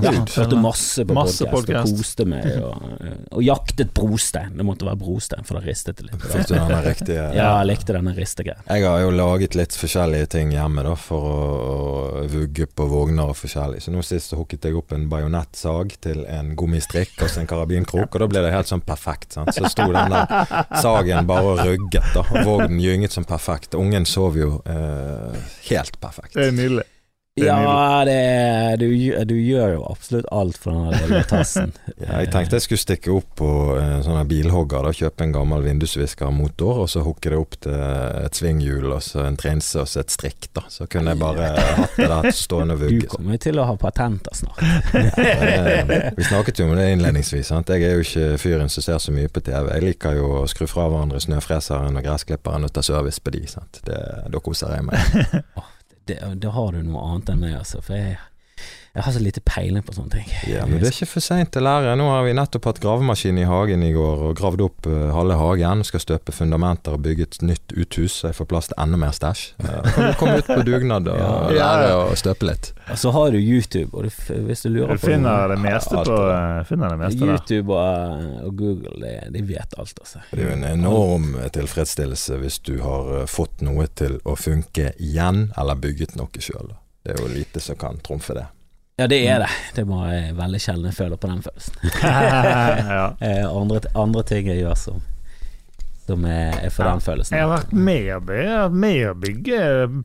[0.01, 1.97] Ja, hørte masse på podkast og podcast.
[1.97, 2.81] koste meg, og,
[3.31, 4.55] og jaktet brostein.
[4.57, 6.17] Det måtte være brostein, for det ristet litt.
[6.21, 8.57] Fikk du denne riktige Ja, jeg likte denne ristegreia.
[8.67, 11.37] Jeg har jo laget litt forskjellige ting hjemme da, for å,
[12.23, 13.83] å vugge på vogner og forskjellig.
[13.85, 17.47] Så nå sist så hooket jeg opp en bajonettsag til en gummistrikk og så en
[17.53, 19.37] karabinkrok, og da ble det helt sånn perfekt.
[19.37, 19.53] Sant?
[19.53, 20.25] Så sto den der
[20.81, 22.25] sagen bare og rugget, da.
[22.25, 23.77] Og vognen gynget som perfekt.
[23.77, 24.86] Ungen sov jo eh,
[25.69, 26.33] helt perfekt.
[26.35, 26.85] Det er nydelig.
[27.37, 28.87] Ja, det, du,
[29.29, 31.73] du gjør jo absolutt alt for den lille tassen.
[31.97, 33.47] Ja, jeg tenkte jeg skulle stikke opp på
[33.81, 38.37] en sånn bilhogger, da, kjøpe en gammel vindusviskermotor, og så hooke det opp til et
[38.37, 40.63] svinghjul og så en trense og så et strikk, da.
[40.71, 41.49] Så kunne jeg bare
[41.81, 44.61] hatt det der stående og Du kommer jo til å ha patenter snart.
[44.97, 47.47] Det- Vi snakket jo om det innledningsvis.
[47.51, 47.69] Sant?
[47.73, 49.71] Jeg er jo ikke fyren som ser så mye på TV.
[49.75, 53.43] Jeg liker jo å skru fra hverandre snøfreseren og gressklipperen og ta service på de.
[53.51, 53.81] Sant?
[53.87, 53.99] Det,
[54.33, 54.97] da koser jeg meg.
[56.07, 57.81] Det, da har du noe annet enn meg, altså.
[57.83, 58.17] For jeg,
[58.97, 60.29] jeg har så lite peiling på sånne ting.
[60.49, 61.91] Ja, men det er ikke for seint å lære.
[61.99, 65.37] Nå har vi nettopp hatt gravemaskin i hagen i går og gravd opp uh, halve
[65.37, 65.83] hagen.
[65.85, 69.13] Skal støpe fundamenter og bygge et nytt uthus, så jeg får plass til enda mer
[69.13, 69.43] stæsj.
[69.67, 71.29] Uh, kan du komme ut på dugnad og Ja.
[71.53, 72.71] lære å støpe litt.
[72.89, 76.01] Og så har du YouTube, og du, hvis du lurer Du på finner det meste
[76.07, 77.33] på eh, Finner det meste der.
[77.35, 80.21] YouTube og, og Google, de, de vet alt, altså.
[80.31, 84.93] Det er jo en enorm tilfredsstillelse hvis du har eh, fått noe til å funke
[85.03, 86.73] igjen, eller bygget noe sjøl.
[87.03, 88.47] Det er jo lite som kan trumfe det.
[88.97, 89.49] Ja, det er det.
[89.75, 91.75] Det må jeg veldig sjelden føle på den følelsen.
[92.01, 93.03] ja.
[93.21, 95.03] Eh, andre, andre ting jeg gjør som,
[96.07, 96.95] som er, er for Ja.
[96.95, 97.37] den følelsen.
[97.37, 99.59] Jeg har vært med å bygge,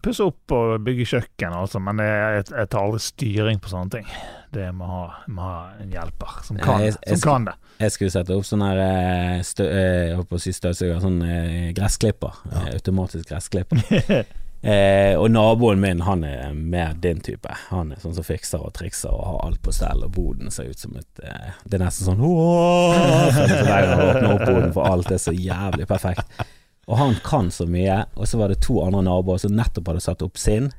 [0.05, 3.95] pusse opp og bygge kjøkken, altså, men jeg, jeg, jeg tar aldri styring på sånne
[3.97, 4.13] ting.
[4.53, 7.55] Det må ha, må ha en hjelper som kan, Jeg- jeg som kan det.
[7.81, 11.01] Jeg skulle sette opp sånn her eh, stø, eh, Jeg holdt på å si støvsuger,
[11.01, 12.37] sånn eh, gressklipper.
[12.53, 12.67] Ja.
[12.69, 14.27] Eh, automatisk gressklipper.
[14.63, 17.51] Eh, og naboen min, han er mer din type.
[17.73, 20.71] Han er sånn som fikser og trikser og har alt på stell, og boden ser
[20.71, 24.87] ut som et eh, Det er nesten sånn hver gang han åpner opp boden, for
[24.87, 26.45] alt er så jævlig perfekt.
[26.87, 30.05] Og han kan så mye, og så var det to andre naboer som nettopp hadde
[30.05, 30.71] satt opp sin,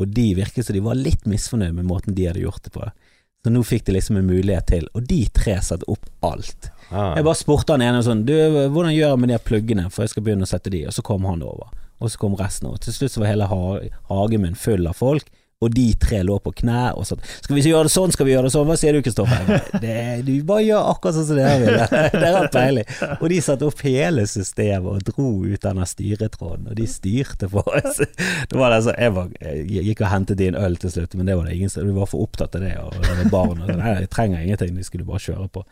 [0.00, 2.90] og de virket som de var litt misfornøyd med måten de hadde gjort det på.
[3.44, 6.70] Så nå fikk de liksom en mulighet til, og de tre satte opp alt.
[6.90, 7.10] Ja.
[7.16, 8.32] Jeg bare spurte han ene sånn Du,
[8.72, 11.04] hvordan gjør jeg med de pluggene, for jeg skal begynne å sette de, og så
[11.04, 11.72] kom han over.
[12.02, 13.62] Og så kom resten, og til slutt så var hele ha
[14.10, 15.30] hagen min full av folk.
[15.62, 17.20] Og de tre lå på knæ og sånn.
[17.24, 19.70] 'Skal vi gjøre det sånn, skal vi gjøre det sånn?' Hva sier du, Kristoffer?
[20.26, 21.78] Du bare gjør akkurat sånn som dere vil.
[22.12, 22.90] Dere har peiling.
[23.20, 27.62] Og de satte opp hele systemet og dro ut denne styretråden, og de styrte på
[27.64, 28.02] oss.
[28.50, 31.26] Det var altså, jeg, var, jeg gikk og hentet de en øl til slutt, men
[31.26, 33.62] det var det ingen som Vi var for opptatt av det, og det var barn.
[33.64, 33.82] Og, sånn.
[34.02, 35.64] jeg trenger ingenting, de skulle bare kjøre på.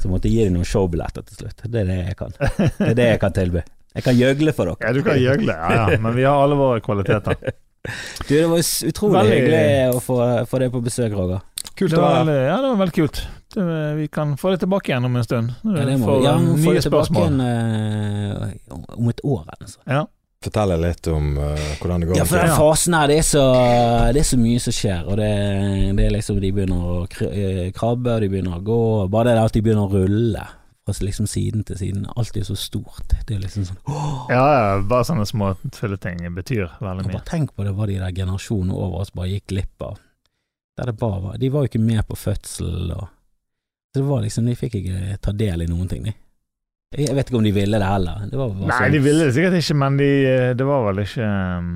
[0.00, 1.64] Så måtte jeg gi dem noen showbilletter til slutt.
[1.66, 2.36] Det er det jeg kan.
[2.38, 3.64] Det er det jeg kan tilby.
[3.92, 4.80] Jeg kan gjøgle for dere.
[4.88, 7.36] Ja, du kan gjøgle, ja, ja, men vi har alle våre kvaliteter.
[8.28, 10.16] Du, det var utrolig Veldig- hyggelig å få,
[10.46, 11.40] få deg på besøk, Roger.
[11.74, 13.20] Kult Det å var være veldig, ja, det var veldig kult.
[13.56, 13.64] Det,
[13.98, 15.50] vi kan få det tilbake igjen om en stund.
[15.66, 16.28] Ja, det må For vi.
[16.28, 19.82] Ja, vi må få deg det tilbake igjen uh, om et år, altså.
[19.90, 20.04] Ja.
[20.46, 22.20] Fortell litt om uh, hvordan det går.
[22.22, 23.44] Ja, for den fasen her, det er så,
[24.14, 25.30] det er så mye som skjer, og det,
[25.98, 28.80] det er liksom De begynner å eh, krabbe, og de begynner å gå,
[29.10, 30.46] bare det at de begynner å rulle
[30.98, 32.06] fra liksom siden til siden.
[32.16, 33.14] Alt er jo så stort.
[33.26, 37.12] Det er liksom sånn åh, Ja, ja, bare sånne små tulleting betyr veldig mye.
[37.18, 39.98] Bare tenk på det hva de der generasjonene over oss bare gikk glipp av.
[40.78, 43.08] Der det bare var De var jo ikke med på fødsel og
[43.92, 46.14] så Det var liksom De fikk ikke ta del i noen ting, de.
[46.96, 48.26] Jeg vet ikke om de ville det heller.
[48.28, 50.08] Det Nei, sånn- de ville det sikkert ikke, men de,
[50.56, 51.70] det var vel ikke um,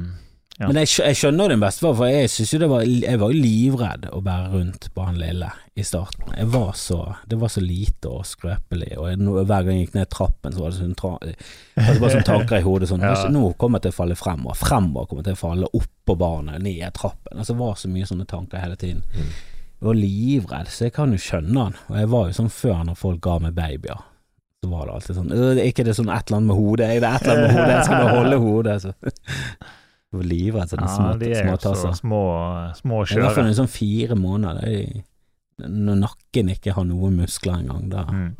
[0.57, 0.71] ja.
[0.71, 3.41] Men jeg, jeg skjønner din bestefar, for jeg synes jo det var Jeg var jo
[3.45, 6.31] livredd å bære rundt på han lille i starten.
[6.33, 9.99] Jeg var så Det var så lite og skrøpelig, og jeg, hver gang jeg gikk
[9.99, 13.13] ned trappen, så var det sånn tra, altså bare sånn tanker i hodet sånn Ja.
[13.33, 16.17] Nå kommer jeg til å falle frem, og fremover kommer jeg til å falle oppå
[16.25, 17.37] barnet, ned trappen.
[17.37, 19.05] Altså det var så mye sånne tanker hele tiden.
[19.13, 19.31] Mm.
[19.77, 21.81] Jeg var livredd, så jeg kan jo skjønne han.
[21.91, 24.05] Og jeg var jo sånn før når folk ga meg babyer.
[24.65, 26.87] Så var det alltid sånn «Øh, Er ikke det sånn et eller annet med hodet?
[26.89, 27.75] Er det et eller annet med hodet?
[27.75, 28.77] Jeg skal bare holde hodet.
[28.87, 28.95] Så.
[30.25, 31.95] Livredd sånne Ja, små, de er jo så småtasser.
[32.01, 32.23] små,
[32.81, 34.61] små I hvert fall en sånn fire måneder.
[34.61, 37.89] Det er, når nakken ikke har noen muskler engang.
[37.91, 38.05] Da.
[38.13, 38.37] Mm.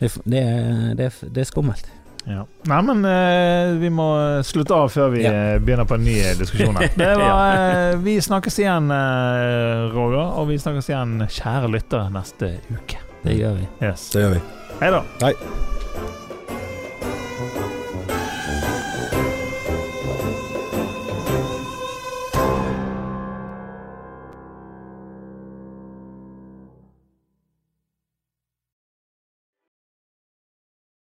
[0.00, 1.86] Det, det, er- det, er- det er skummelt.
[2.28, 2.42] Ja.
[2.68, 4.08] Nei, men eh, vi må
[4.44, 5.30] slutte av før vi Ja.
[5.32, 6.76] eh, begynner på en ny diskusjon.
[6.76, 6.90] her.
[6.96, 12.58] Det var, eh, vi snakkes igjen, eh, Roger, og vi snakkes igjen, kjære lyttere, neste
[12.74, 12.98] uke.
[13.24, 13.68] Det gjør vi.
[13.80, 14.10] Yes.
[14.12, 14.42] Det gjør vi.
[14.82, 15.02] Hei da.
[15.22, 15.32] Hei.